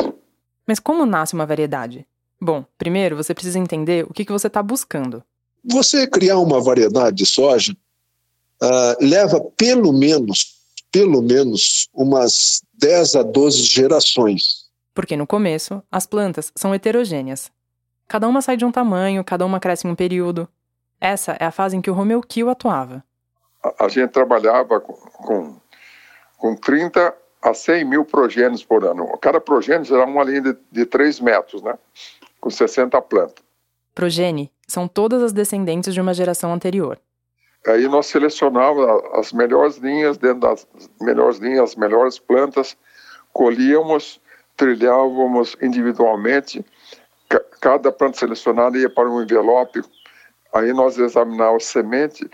Mas 0.66 0.80
como 0.80 1.04
nasce 1.04 1.34
uma 1.34 1.46
variedade? 1.46 2.06
Bom, 2.40 2.64
primeiro 2.78 3.16
você 3.16 3.34
precisa 3.34 3.58
entender 3.58 4.04
o 4.08 4.12
que, 4.12 4.24
que 4.24 4.32
você 4.32 4.46
está 4.46 4.62
buscando. 4.62 5.22
Você 5.64 6.06
criar 6.06 6.38
uma 6.38 6.60
variedade 6.60 7.16
de 7.16 7.26
soja 7.26 7.76
uh, 8.62 9.04
leva 9.04 9.40
pelo 9.56 9.92
menos, 9.92 10.54
pelo 10.90 11.20
menos 11.20 11.88
umas 11.92 12.62
10 12.74 13.16
a 13.16 13.22
12 13.22 13.62
gerações. 13.62 14.65
Porque 14.96 15.14
no 15.14 15.26
começo, 15.26 15.82
as 15.92 16.06
plantas 16.06 16.50
são 16.56 16.74
heterogêneas. 16.74 17.52
Cada 18.08 18.26
uma 18.26 18.40
sai 18.40 18.56
de 18.56 18.64
um 18.64 18.72
tamanho, 18.72 19.22
cada 19.22 19.44
uma 19.44 19.60
cresce 19.60 19.86
em 19.86 19.90
um 19.90 19.94
período. 19.94 20.48
Essa 20.98 21.36
é 21.38 21.44
a 21.44 21.50
fase 21.50 21.76
em 21.76 21.82
que 21.82 21.90
o 21.90 21.92
Romeu 21.92 22.22
Kiel 22.22 22.48
atuava. 22.48 23.04
A, 23.78 23.88
gente 23.88 24.10
trabalhava 24.10 24.80
com, 24.80 24.94
com, 24.94 25.60
com 26.38 26.56
30 26.56 27.14
a 27.42 27.52
100 27.52 27.84
mil 27.84 28.06
progênios 28.06 28.64
por 28.64 28.86
ano. 28.86 29.06
Cada 29.18 29.38
progênio 29.38 29.94
era 29.94 30.06
uma 30.06 30.24
linha 30.24 30.40
de, 30.40 30.56
de 30.72 30.86
3 30.86 31.20
metros, 31.20 31.62
né? 31.62 31.74
com 32.40 32.48
60 32.48 32.98
plantas. 33.02 33.44
Progene 33.94 34.50
são 34.66 34.88
todas 34.88 35.22
as 35.22 35.32
descendentes 35.32 35.92
de 35.92 36.00
uma 36.00 36.14
geração 36.14 36.54
anterior. 36.54 36.98
Aí 37.66 37.86
nós 37.86 38.06
selecionávamos 38.06 39.04
as 39.12 39.30
melhores 39.30 39.76
linhas, 39.76 40.16
dentro 40.16 40.40
das 40.40 40.66
melhores 41.02 41.36
linhas, 41.36 41.70
as 41.70 41.76
melhores 41.76 42.18
plantas, 42.18 42.78
colhíamos, 43.30 44.20
trilhávamos 44.56 45.56
individualmente, 45.60 46.64
cada 47.60 47.92
planta 47.92 48.18
selecionada 48.18 48.78
ia 48.78 48.88
para 48.88 49.10
um 49.10 49.22
envelope, 49.22 49.82
aí 50.54 50.72
nós 50.72 50.96
examinávamos 50.98 51.64
semente, 51.64 52.28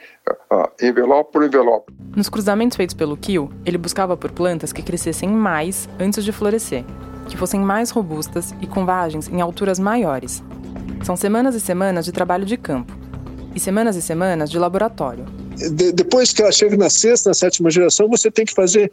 envelope 0.81 1.33
por 1.33 1.45
envelope. 1.45 1.93
Nos 2.15 2.29
cruzamentos 2.29 2.77
feitos 2.77 2.95
pelo 2.95 3.17
Kiel, 3.17 3.51
ele 3.65 3.79
buscava 3.79 4.17
por 4.17 4.31
plantas 4.31 4.73
que 4.73 4.83
crescessem 4.83 5.29
mais 5.29 5.89
antes 5.99 6.25
de 6.25 6.31
florescer, 6.31 6.85
que 7.29 7.37
fossem 7.37 7.61
mais 7.61 7.91
robustas 7.91 8.55
e 8.61 8.67
com 8.67 8.85
vagens 8.85 9.29
em 9.29 9.41
alturas 9.41 9.79
maiores. 9.79 10.43
São 11.03 11.17
semanas 11.17 11.55
e 11.55 11.61
semanas 11.61 12.05
de 12.05 12.13
trabalho 12.13 12.45
de 12.45 12.57
campo, 12.57 12.93
e 13.55 13.61
semanas 13.61 13.97
e 13.97 14.03
semanas 14.03 14.51
de 14.51 14.59
laboratório. 14.59 15.25
De, 15.57 15.93
depois 15.93 16.33
que 16.33 16.43
ela 16.43 16.53
chega 16.53 16.77
na 16.77 16.89
sexta, 16.91 17.31
na 17.31 17.35
sétima 17.35 17.71
geração, 17.71 18.09
você 18.09 18.31
tem 18.31 18.45
que 18.45 18.55
fazer 18.55 18.93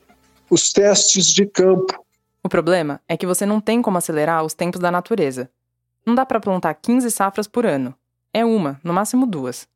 os 0.50 0.74
testes 0.74 1.28
de 1.28 1.46
campo. 1.46 1.94
O 2.44 2.50
problema 2.50 3.02
é 3.08 3.18
que 3.18 3.26
você 3.26 3.46
não 3.46 3.60
tem 3.60 3.82
como 3.82 3.98
acelerar 3.98 4.44
os 4.44 4.54
tempos 4.54 4.80
da 4.80 4.92
natureza. 4.92 5.50
Não 6.06 6.16
dá 6.16 6.26
para 6.26 6.40
plantar 6.40 6.74
15 6.74 7.12
safras 7.12 7.48
por 7.48 7.66
ano. 7.66 7.94
É 8.34 8.46
uma, 8.46 8.80
no 8.84 8.94
máximo 8.94 9.26
duas. 9.26 9.68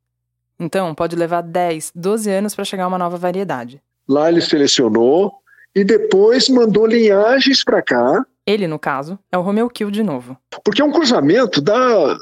Então, 0.60 0.96
pode 0.96 1.16
levar 1.16 1.42
10, 1.42 1.92
12 1.94 2.30
anos 2.30 2.56
para 2.56 2.64
chegar 2.64 2.86
a 2.86 2.88
uma 2.88 2.98
nova 2.98 3.18
variedade. 3.18 3.82
Lá 4.08 4.30
ele 4.30 4.42
selecionou 4.42 5.34
e 5.76 5.84
depois 5.84 6.48
mandou 6.50 6.86
linhagens 6.86 7.64
para 7.64 7.82
cá. 7.82 8.26
Ele, 8.46 8.68
no 8.68 8.80
caso, 8.80 9.18
é 9.32 9.38
o 9.38 9.42
Romeu 9.42 9.70
Kiel 9.70 9.92
de 9.92 10.04
novo. 10.04 10.38
Porque 10.64 10.82
é 10.82 10.86
um 10.86 10.92
cruzamento 10.92 11.60
da, 11.62 12.18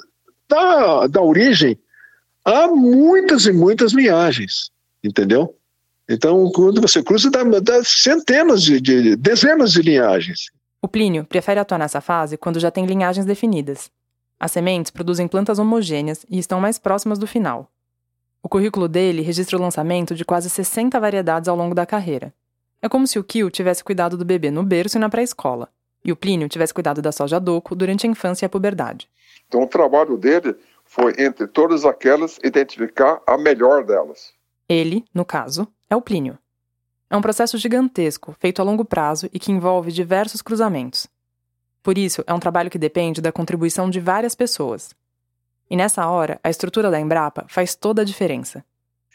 da, 0.47 1.07
da 1.07 1.21
origem 1.21 1.77
há 2.45 2.67
muitas 2.67 3.45
e 3.45 3.51
muitas 3.51 3.93
linhagens, 3.93 4.71
entendeu? 5.03 5.55
Então, 6.11 6.51
quando 6.51 6.81
você 6.81 7.01
cruza, 7.01 7.31
dá, 7.31 7.41
dá 7.43 7.83
centenas 7.85 8.61
de, 8.61 8.81
de, 8.81 9.15
dezenas 9.15 9.71
de 9.71 9.81
linhagens. 9.81 10.51
O 10.81 10.87
Plínio 10.87 11.23
prefere 11.23 11.59
atuar 11.59 11.77
nessa 11.77 12.01
fase 12.01 12.37
quando 12.37 12.59
já 12.59 12.69
tem 12.69 12.85
linhagens 12.85 13.25
definidas. 13.25 13.89
As 14.37 14.51
sementes 14.51 14.91
produzem 14.91 15.27
plantas 15.27 15.57
homogêneas 15.57 16.25
e 16.29 16.37
estão 16.37 16.59
mais 16.59 16.77
próximas 16.77 17.17
do 17.17 17.25
final. 17.25 17.71
O 18.43 18.49
currículo 18.49 18.89
dele 18.89 19.21
registra 19.21 19.57
o 19.57 19.61
lançamento 19.61 20.13
de 20.13 20.25
quase 20.25 20.49
60 20.49 20.99
variedades 20.99 21.47
ao 21.47 21.55
longo 21.55 21.73
da 21.73 21.85
carreira. 21.85 22.33
É 22.81 22.89
como 22.89 23.07
se 23.07 23.17
o 23.17 23.23
Kiel 23.23 23.49
tivesse 23.49 23.83
cuidado 23.83 24.17
do 24.17 24.25
bebê 24.25 24.51
no 24.51 24.63
berço 24.63 24.97
e 24.97 24.99
na 24.99 25.09
pré-escola, 25.09 25.69
e 26.03 26.11
o 26.11 26.15
Plínio 26.15 26.49
tivesse 26.49 26.73
cuidado 26.73 27.01
da 27.01 27.13
soja 27.13 27.39
doco 27.39 27.73
durante 27.73 28.05
a 28.05 28.09
infância 28.09 28.43
e 28.43 28.47
a 28.47 28.49
puberdade. 28.49 29.07
Então, 29.47 29.63
o 29.63 29.67
trabalho 29.67 30.17
dele 30.17 30.55
foi, 30.83 31.13
entre 31.19 31.47
todas 31.47 31.85
aquelas, 31.85 32.37
identificar 32.43 33.21
a 33.25 33.37
melhor 33.37 33.85
delas. 33.85 34.33
Ele, 34.71 35.03
no 35.13 35.25
caso, 35.25 35.67
é 35.89 35.95
o 35.97 36.01
Plínio. 36.01 36.37
É 37.09 37.17
um 37.17 37.21
processo 37.21 37.57
gigantesco, 37.57 38.33
feito 38.39 38.61
a 38.61 38.63
longo 38.63 38.85
prazo 38.85 39.29
e 39.33 39.37
que 39.37 39.51
envolve 39.51 39.91
diversos 39.91 40.41
cruzamentos. 40.41 41.07
Por 41.83 41.97
isso, 41.97 42.23
é 42.25 42.33
um 42.33 42.39
trabalho 42.39 42.69
que 42.69 42.77
depende 42.77 43.19
da 43.19 43.33
contribuição 43.33 43.89
de 43.89 43.99
várias 43.99 44.33
pessoas. 44.33 44.91
E 45.69 45.75
nessa 45.75 46.07
hora, 46.07 46.39
a 46.41 46.49
estrutura 46.49 46.89
da 46.89 47.01
Embrapa 47.01 47.45
faz 47.49 47.75
toda 47.75 48.01
a 48.01 48.05
diferença. 48.05 48.63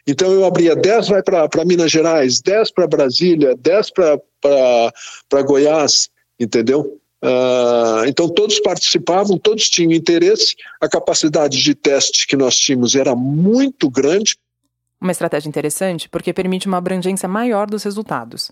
Então 0.07 0.31
eu 0.31 0.45
abria 0.45 0.77
10 0.77 1.09
vai 1.09 1.23
para 1.23 1.65
Minas 1.65 1.91
Gerais, 1.91 2.43
10 2.43 2.73
para 2.73 2.87
Brasília, 2.87 3.57
10 3.57 3.91
para 3.93 5.43
Goiás, 5.43 6.11
entendeu? 6.39 7.01
Uh, 7.25 8.05
então 8.07 8.29
todos 8.29 8.61
participavam, 8.61 9.39
todos 9.39 9.71
tinham 9.71 9.91
interesse, 9.93 10.55
a 10.83 10.87
capacidade 10.87 11.63
de 11.63 11.75
teste 11.75 12.27
que 12.27 12.37
nós 12.37 12.59
tínhamos 12.59 12.95
era 12.95 13.17
muito 13.17 13.89
grande. 13.89 14.37
Uma 15.01 15.13
estratégia 15.13 15.49
interessante 15.49 16.09
porque 16.09 16.33
permite 16.33 16.67
uma 16.67 16.79
abrangência 16.79 17.29
maior 17.29 17.67
dos 17.67 17.83
resultados. 17.83 18.51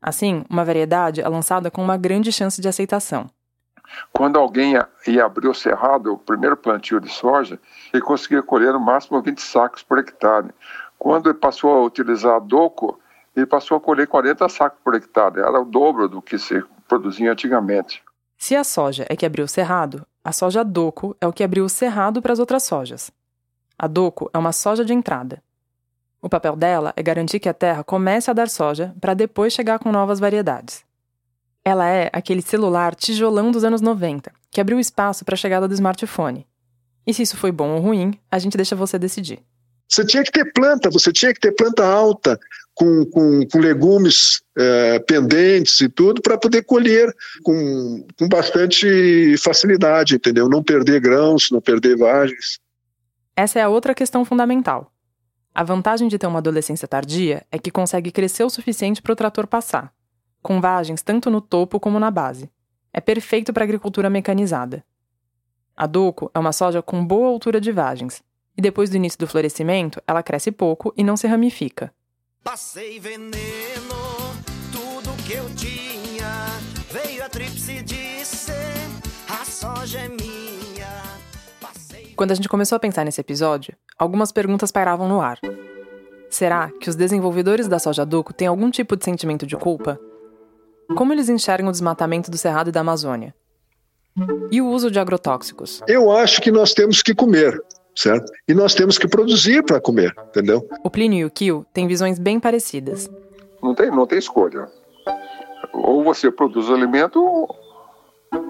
Assim, 0.00 0.44
uma 0.50 0.64
variedade 0.64 1.20
é 1.20 1.28
lançada 1.28 1.70
com 1.70 1.82
uma 1.82 1.96
grande 1.96 2.30
chance 2.30 2.60
de 2.60 2.68
aceitação. 2.68 3.28
Quando 4.12 4.38
alguém 4.38 4.74
ia, 5.06 5.24
abrir 5.24 5.48
o 5.48 5.54
cerrado, 5.54 6.12
o 6.12 6.18
primeiro 6.18 6.56
plantio 6.56 7.00
de 7.00 7.08
soja, 7.08 7.60
ele 7.92 8.02
conseguia 8.02 8.42
colher 8.42 8.72
no 8.72 8.80
máximo 8.80 9.20
20 9.20 9.40
sacos 9.40 9.82
por 9.82 9.98
hectare. 9.98 10.50
Quando 10.98 11.28
ele 11.28 11.38
passou 11.38 11.70
a 11.70 11.82
utilizar 11.82 12.40
doco, 12.40 12.98
ele 13.36 13.46
passou 13.46 13.76
a 13.76 13.80
colher 13.80 14.06
40 14.06 14.48
sacos 14.48 14.78
por 14.82 14.94
hectare. 14.94 15.40
Era 15.40 15.60
o 15.60 15.64
dobro 15.64 16.08
do 16.08 16.22
que 16.22 16.38
se 16.38 16.62
produzia 16.88 17.32
antigamente. 17.32 18.02
Se 18.38 18.56
a 18.56 18.64
soja 18.64 19.06
é 19.08 19.16
que 19.16 19.26
abriu 19.26 19.44
o 19.44 19.48
cerrado, 19.48 20.06
a 20.22 20.32
soja 20.32 20.64
doco 20.64 21.16
é 21.20 21.26
o 21.26 21.32
que 21.32 21.44
abriu 21.44 21.64
o 21.64 21.68
cerrado 21.68 22.22
para 22.22 22.32
as 22.32 22.38
outras 22.38 22.62
sojas. 22.62 23.10
A 23.78 23.86
doco 23.86 24.30
é 24.32 24.38
uma 24.38 24.52
soja 24.52 24.84
de 24.84 24.92
entrada. 24.92 25.42
O 26.24 26.28
papel 26.30 26.56
dela 26.56 26.94
é 26.96 27.02
garantir 27.02 27.38
que 27.38 27.50
a 27.50 27.52
terra 27.52 27.84
comece 27.84 28.30
a 28.30 28.32
dar 28.32 28.48
soja 28.48 28.94
para 28.98 29.12
depois 29.12 29.52
chegar 29.52 29.78
com 29.78 29.92
novas 29.92 30.18
variedades. 30.18 30.82
Ela 31.62 31.86
é 31.86 32.08
aquele 32.14 32.40
celular 32.40 32.94
tijolão 32.94 33.50
dos 33.50 33.62
anos 33.62 33.82
90, 33.82 34.32
que 34.50 34.58
abriu 34.58 34.80
espaço 34.80 35.22
para 35.22 35.34
a 35.34 35.36
chegada 35.36 35.68
do 35.68 35.74
smartphone. 35.74 36.46
E 37.06 37.12
se 37.12 37.20
isso 37.20 37.36
foi 37.36 37.52
bom 37.52 37.72
ou 37.72 37.80
ruim, 37.82 38.18
a 38.30 38.38
gente 38.38 38.56
deixa 38.56 38.74
você 38.74 38.98
decidir. 38.98 39.40
Você 39.86 40.02
tinha 40.06 40.24
que 40.24 40.32
ter 40.32 40.50
planta, 40.50 40.88
você 40.88 41.12
tinha 41.12 41.34
que 41.34 41.40
ter 41.40 41.52
planta 41.52 41.84
alta, 41.84 42.40
com, 42.72 43.04
com, 43.04 43.46
com 43.46 43.58
legumes 43.58 44.40
é, 44.56 44.98
pendentes 45.00 45.78
e 45.82 45.90
tudo, 45.90 46.22
para 46.22 46.38
poder 46.38 46.64
colher 46.64 47.14
com, 47.42 48.06
com 48.18 48.26
bastante 48.30 49.36
facilidade, 49.36 50.14
entendeu? 50.14 50.48
Não 50.48 50.62
perder 50.62 51.02
grãos, 51.02 51.50
não 51.50 51.60
perder 51.60 51.98
vagens. 51.98 52.58
Essa 53.36 53.58
é 53.58 53.62
a 53.62 53.68
outra 53.68 53.94
questão 53.94 54.24
fundamental. 54.24 54.93
A 55.54 55.62
vantagem 55.62 56.08
de 56.08 56.18
ter 56.18 56.26
uma 56.26 56.40
adolescência 56.40 56.88
tardia 56.88 57.46
é 57.48 57.60
que 57.60 57.70
consegue 57.70 58.10
crescer 58.10 58.42
o 58.42 58.50
suficiente 58.50 59.00
para 59.00 59.12
o 59.12 59.16
trator 59.16 59.46
passar, 59.46 59.94
com 60.42 60.60
vagens 60.60 61.00
tanto 61.00 61.30
no 61.30 61.40
topo 61.40 61.78
como 61.78 62.00
na 62.00 62.10
base. 62.10 62.50
É 62.92 63.00
perfeito 63.00 63.52
para 63.52 63.62
agricultura 63.62 64.10
mecanizada. 64.10 64.84
A 65.76 65.86
doco 65.86 66.28
é 66.34 66.40
uma 66.40 66.52
soja 66.52 66.82
com 66.82 67.06
boa 67.06 67.28
altura 67.28 67.60
de 67.60 67.70
vagens, 67.70 68.20
e 68.56 68.62
depois 68.62 68.90
do 68.90 68.96
início 68.96 69.18
do 69.18 69.28
florescimento, 69.28 70.02
ela 70.08 70.24
cresce 70.24 70.50
pouco 70.50 70.92
e 70.96 71.04
não 71.04 71.16
se 71.16 71.28
ramifica. 71.28 71.94
Passei 72.42 72.98
veneno, 72.98 73.30
tudo 74.72 75.16
que 75.24 75.34
eu 75.34 75.48
tinha, 75.54 76.46
veio 76.90 77.24
a 77.24 77.28
tríplice 77.28 77.80
disse, 77.84 78.52
a 79.28 79.44
soja 79.44 80.00
é 80.00 80.08
minha. 80.08 80.53
Quando 82.16 82.30
a 82.30 82.34
gente 82.34 82.48
começou 82.48 82.76
a 82.76 82.80
pensar 82.80 83.04
nesse 83.04 83.20
episódio, 83.20 83.74
algumas 83.98 84.30
perguntas 84.30 84.70
pairavam 84.70 85.08
no 85.08 85.20
ar. 85.20 85.38
Será 86.30 86.70
que 86.80 86.88
os 86.88 86.96
desenvolvedores 86.96 87.68
da 87.68 87.78
soja 87.78 88.04
doco 88.04 88.32
têm 88.32 88.48
algum 88.48 88.70
tipo 88.70 88.96
de 88.96 89.04
sentimento 89.04 89.46
de 89.46 89.56
culpa? 89.56 89.98
Como 90.96 91.12
eles 91.12 91.28
enxergam 91.28 91.68
o 91.68 91.72
desmatamento 91.72 92.30
do 92.30 92.38
Cerrado 92.38 92.68
e 92.68 92.72
da 92.72 92.80
Amazônia? 92.80 93.34
E 94.50 94.60
o 94.60 94.68
uso 94.68 94.90
de 94.90 94.98
agrotóxicos? 94.98 95.82
Eu 95.88 96.10
acho 96.12 96.40
que 96.40 96.50
nós 96.50 96.72
temos 96.72 97.02
que 97.02 97.14
comer 97.14 97.60
certo? 97.96 98.32
E 98.46 98.54
nós 98.54 98.74
temos 98.74 98.98
que 98.98 99.06
produzir 99.06 99.62
para 99.62 99.80
comer, 99.80 100.14
entendeu? 100.28 100.68
O 100.82 100.90
Plínio 100.90 101.20
e 101.20 101.24
o 101.24 101.30
Kiel 101.30 101.64
têm 101.72 101.86
visões 101.86 102.18
bem 102.18 102.40
parecidas. 102.40 103.08
Não 103.62 103.74
tem, 103.74 103.90
não 103.90 104.06
tem 104.06 104.18
escolha. 104.18 104.68
Ou 105.72 106.02
você 106.02 106.30
produz 106.30 106.70
alimento 106.70 107.48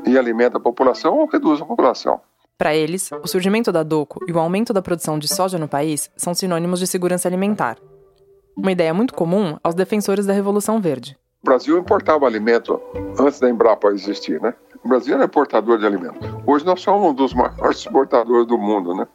e 0.06 0.18
alimenta 0.18 0.56
a 0.56 0.60
população 0.60 1.18
ou 1.18 1.26
reduz 1.26 1.60
a 1.60 1.64
população. 1.64 2.20
Para 2.56 2.74
eles, 2.74 3.10
o 3.10 3.26
surgimento 3.26 3.72
da 3.72 3.82
DOCO 3.82 4.24
e 4.28 4.32
o 4.32 4.38
aumento 4.38 4.72
da 4.72 4.80
produção 4.80 5.18
de 5.18 5.26
soja 5.26 5.58
no 5.58 5.66
país 5.66 6.08
são 6.16 6.32
sinônimos 6.32 6.78
de 6.78 6.86
segurança 6.86 7.26
alimentar. 7.26 7.76
Uma 8.56 8.70
ideia 8.70 8.94
muito 8.94 9.12
comum 9.12 9.58
aos 9.62 9.74
defensores 9.74 10.24
da 10.24 10.32
Revolução 10.32 10.80
Verde. 10.80 11.18
O 11.42 11.46
Brasil 11.46 11.76
importava 11.76 12.26
alimento 12.26 12.80
antes 13.18 13.40
da 13.40 13.50
Embrapa 13.50 13.88
existir, 13.88 14.40
né? 14.40 14.54
O 14.84 14.88
Brasil 14.88 15.14
era 15.14 15.24
importador 15.24 15.78
de 15.78 15.86
alimento. 15.86 16.18
Hoje 16.46 16.64
nós 16.64 16.80
somos 16.80 17.10
um 17.10 17.14
dos 17.14 17.34
maiores 17.34 17.78
exportadores 17.78 18.46
do 18.46 18.56
mundo, 18.56 18.94
né? 18.94 19.06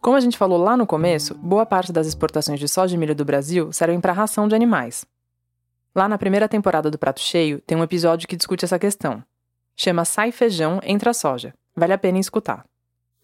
Como 0.00 0.16
a 0.16 0.20
gente 0.20 0.38
falou 0.38 0.58
lá 0.58 0.76
no 0.76 0.86
começo, 0.86 1.34
boa 1.34 1.66
parte 1.66 1.92
das 1.92 2.06
exportações 2.06 2.58
de 2.58 2.66
soja 2.66 2.94
e 2.94 2.98
milho 2.98 3.14
do 3.14 3.24
Brasil 3.24 3.72
servem 3.72 4.00
para 4.00 4.12
ração 4.12 4.48
de 4.48 4.54
animais. 4.54 5.04
Lá 5.94 6.08
na 6.08 6.16
primeira 6.16 6.48
temporada 6.48 6.90
do 6.90 6.98
Prato 6.98 7.20
Cheio 7.20 7.60
tem 7.60 7.76
um 7.76 7.82
episódio 7.82 8.26
que 8.26 8.36
discute 8.36 8.64
essa 8.64 8.78
questão. 8.78 9.22
Chama 9.76 10.04
Sai 10.06 10.32
Feijão 10.32 10.80
Entra 10.82 11.12
Soja. 11.12 11.52
Vale 11.76 11.92
a 11.92 11.98
pena 11.98 12.18
escutar. 12.18 12.64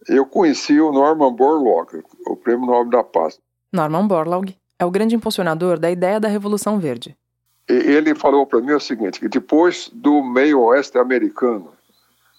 Eu 0.07 0.25
conheci 0.25 0.79
o 0.79 0.91
Norman 0.91 1.33
Borlaug, 1.33 2.03
o 2.27 2.35
Prêmio 2.35 2.65
Nobel 2.65 2.89
da 2.89 3.03
Paz. 3.03 3.39
Norman 3.71 4.07
Borlaug 4.07 4.55
é 4.77 4.85
o 4.85 4.91
grande 4.91 5.15
impulsionador 5.15 5.79
da 5.79 5.89
ideia 5.89 6.19
da 6.19 6.27
Revolução 6.27 6.79
Verde. 6.79 7.17
Ele 7.67 8.13
falou 8.13 8.45
para 8.45 8.59
mim 8.59 8.73
o 8.73 8.79
seguinte, 8.79 9.19
que 9.19 9.29
depois 9.29 9.89
do 9.93 10.21
meio 10.21 10.59
oeste 10.61 10.97
americano, 10.97 11.71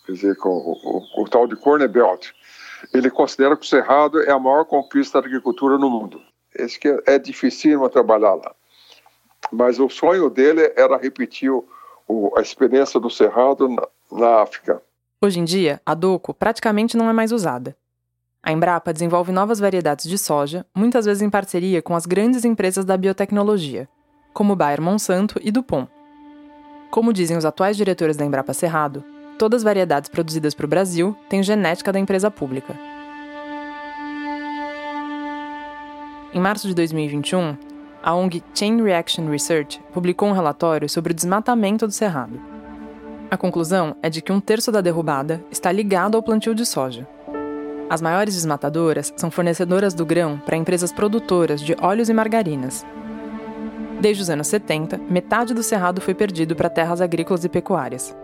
quer 0.05 0.12
dizer, 0.12 0.37
com 0.37 0.50
o, 0.50 0.72
o, 1.18 1.22
o 1.22 1.29
tal 1.29 1.46
de 1.46 1.57
Corn 1.57 1.87
Belt, 1.88 2.31
ele 2.92 3.11
considera 3.11 3.57
que 3.57 3.64
o 3.64 3.68
Cerrado 3.68 4.22
é 4.22 4.31
a 4.31 4.38
maior 4.38 4.64
conquista 4.64 5.20
da 5.20 5.27
agricultura 5.27 5.79
no 5.79 5.88
mundo. 5.88 6.20
Esse 6.55 6.79
que 6.79 6.88
é, 6.88 7.03
é 7.07 7.18
difícil 7.18 7.88
trabalhar 7.88 8.35
lá. 8.35 8.55
Mas 9.50 9.79
o 9.79 9.88
sonho 9.88 10.29
dele 10.29 10.72
era 10.77 10.98
repetir 10.98 11.50
o, 11.50 11.66
o, 12.07 12.33
a 12.37 12.42
experiência 12.42 13.00
do 13.00 13.09
Cerrado 13.09 13.68
na, 13.68 13.88
na 14.12 14.42
África. 14.42 14.83
Hoje 15.24 15.40
em 15.40 15.44
dia, 15.44 15.80
a 15.87 15.94
DOCO 15.94 16.34
praticamente 16.34 16.98
não 16.98 17.08
é 17.08 17.12
mais 17.14 17.32
usada. 17.32 17.74
A 18.42 18.52
Embrapa 18.52 18.92
desenvolve 18.92 19.32
novas 19.32 19.58
variedades 19.58 20.06
de 20.06 20.18
soja, 20.18 20.66
muitas 20.76 21.06
vezes 21.06 21.22
em 21.22 21.30
parceria 21.30 21.80
com 21.80 21.96
as 21.96 22.04
grandes 22.04 22.44
empresas 22.44 22.84
da 22.84 22.94
biotecnologia, 22.94 23.88
como 24.34 24.54
Bayer 24.54 24.82
Monsanto 24.82 25.40
e 25.42 25.50
Dupont. 25.50 25.88
Como 26.90 27.10
dizem 27.10 27.38
os 27.38 27.46
atuais 27.46 27.74
diretores 27.74 28.18
da 28.18 28.24
Embrapa 28.26 28.52
Cerrado, 28.52 29.02
todas 29.38 29.60
as 29.60 29.64
variedades 29.64 30.10
produzidas 30.10 30.52
para 30.52 30.66
o 30.66 30.68
Brasil 30.68 31.16
têm 31.26 31.42
genética 31.42 31.90
da 31.90 31.98
empresa 31.98 32.30
pública. 32.30 32.78
Em 36.34 36.38
março 36.38 36.68
de 36.68 36.74
2021, 36.74 37.56
a 38.02 38.14
ONG 38.14 38.42
Chain 38.54 38.82
Reaction 38.82 39.26
Research 39.30 39.80
publicou 39.90 40.28
um 40.28 40.32
relatório 40.32 40.87
sobre 40.87 41.12
o 41.12 41.16
desmatamento 41.16 41.87
do 41.87 41.94
Cerrado. 41.94 42.54
A 43.35 43.37
conclusão 43.37 43.97
é 44.01 44.09
de 44.09 44.23
que 44.23 44.31
um 44.31 44.38
terço 44.38 44.70
da 44.70 44.81
derrubada 44.81 45.44
está 45.51 45.73
ligado 45.73 46.16
ao 46.16 46.23
plantio 46.23 46.55
de 46.55 46.64
soja. 46.64 47.05
As 47.90 48.01
maiores 48.01 48.37
desmatadoras 48.37 49.12
são 49.16 49.29
fornecedoras 49.29 49.92
do 49.92 50.07
grão 50.07 50.38
para 50.47 50.57
empresas 50.57 50.92
produtoras 50.92 51.61
de 51.61 51.75
óleos 51.83 52.09
e 52.09 52.14
margarinas. 52.14 52.87
Desde 54.01 54.23
os 54.23 54.31
anos 54.31 54.47
70, 54.47 54.99
metade 55.11 55.53
do 55.53 55.64
cerrado 55.64 56.01
foi 56.01 56.14
perdido 56.14 56.55
para 56.55 56.70
terras 56.70 57.01
agrícolas 57.01 57.44
e 57.44 57.49
pecuárias. 57.49 58.16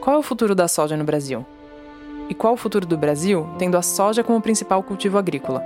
Qual 0.00 0.14
é 0.14 0.18
o 0.20 0.22
futuro 0.22 0.54
da 0.54 0.68
soja 0.68 0.96
no 0.96 1.02
Brasil? 1.02 1.44
E 2.28 2.34
qual 2.34 2.52
o 2.52 2.56
futuro 2.56 2.86
do 2.86 2.96
Brasil 2.96 3.48
tendo 3.58 3.76
a 3.76 3.82
soja 3.82 4.22
como 4.22 4.40
principal 4.40 4.80
cultivo 4.80 5.18
agrícola? 5.18 5.60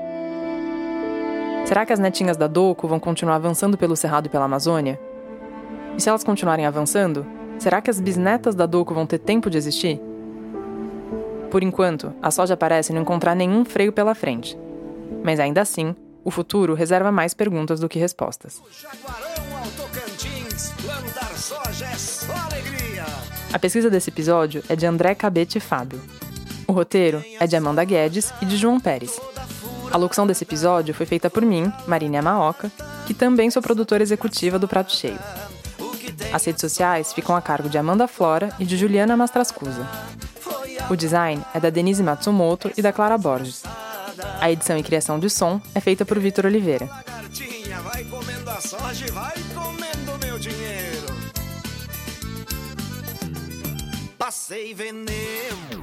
Será 1.66 1.84
que 1.84 1.92
as 1.92 1.98
netinhas 1.98 2.38
da 2.38 2.46
DOCO 2.46 2.88
vão 2.88 2.98
continuar 2.98 3.34
avançando 3.34 3.76
pelo 3.76 3.94
Cerrado 3.94 4.24
e 4.24 4.30
pela 4.30 4.46
Amazônia? 4.46 4.98
E 5.96 6.00
se 6.00 6.08
elas 6.08 6.24
continuarem 6.24 6.66
avançando, 6.66 7.26
será 7.58 7.80
que 7.80 7.90
as 7.90 8.00
bisnetas 8.00 8.54
da 8.54 8.66
DOCO 8.66 8.94
vão 8.94 9.06
ter 9.06 9.18
tempo 9.18 9.48
de 9.48 9.56
existir? 9.56 10.00
Por 11.50 11.62
enquanto, 11.62 12.12
a 12.20 12.30
soja 12.30 12.56
parece 12.56 12.92
não 12.92 13.02
encontrar 13.02 13.34
nenhum 13.34 13.64
freio 13.64 13.92
pela 13.92 14.14
frente. 14.14 14.58
Mas 15.22 15.38
ainda 15.38 15.60
assim, 15.60 15.94
o 16.24 16.30
futuro 16.30 16.74
reserva 16.74 17.12
mais 17.12 17.32
perguntas 17.32 17.78
do 17.78 17.88
que 17.88 17.98
respostas. 17.98 18.60
A 23.52 23.58
pesquisa 23.58 23.88
desse 23.88 24.10
episódio 24.10 24.64
é 24.68 24.74
de 24.74 24.84
André 24.84 25.14
Cabete 25.14 25.60
Fábio. 25.60 26.00
O 26.66 26.72
roteiro 26.72 27.22
é 27.38 27.46
de 27.46 27.54
Amanda 27.54 27.84
Guedes 27.84 28.32
e 28.42 28.46
de 28.46 28.56
João 28.56 28.80
Pérez. 28.80 29.20
A 29.92 29.96
locução 29.96 30.26
desse 30.26 30.42
episódio 30.42 30.92
foi 30.92 31.06
feita 31.06 31.30
por 31.30 31.44
mim, 31.44 31.72
Marina 31.86 32.20
Maoca, 32.20 32.72
que 33.06 33.14
também 33.14 33.48
sou 33.48 33.62
produtora 33.62 34.02
executiva 34.02 34.58
do 34.58 34.66
Prato 34.66 34.90
Cheio. 34.90 35.20
As 36.34 36.44
redes 36.44 36.62
sociais 36.62 37.12
ficam 37.12 37.36
a 37.36 37.40
cargo 37.40 37.68
de 37.68 37.78
Amanda 37.78 38.08
Flora 38.08 38.52
e 38.58 38.64
de 38.64 38.76
Juliana 38.76 39.16
Mastrascusa. 39.16 39.88
O 40.90 40.96
design 40.96 41.40
é 41.54 41.60
da 41.60 41.70
Denise 41.70 42.02
Matsumoto 42.02 42.72
e 42.76 42.82
da 42.82 42.92
Clara 42.92 43.16
Borges. 43.16 43.62
A 44.40 44.50
edição 44.50 44.76
e 44.76 44.82
criação 44.82 45.16
de 45.20 45.30
som 45.30 45.60
é 45.72 45.78
feita 45.78 46.04
por 46.04 46.18
Vitor 46.18 46.46
Oliveira. 46.46 46.90
Passei 54.18 54.74
veneno 54.74 55.73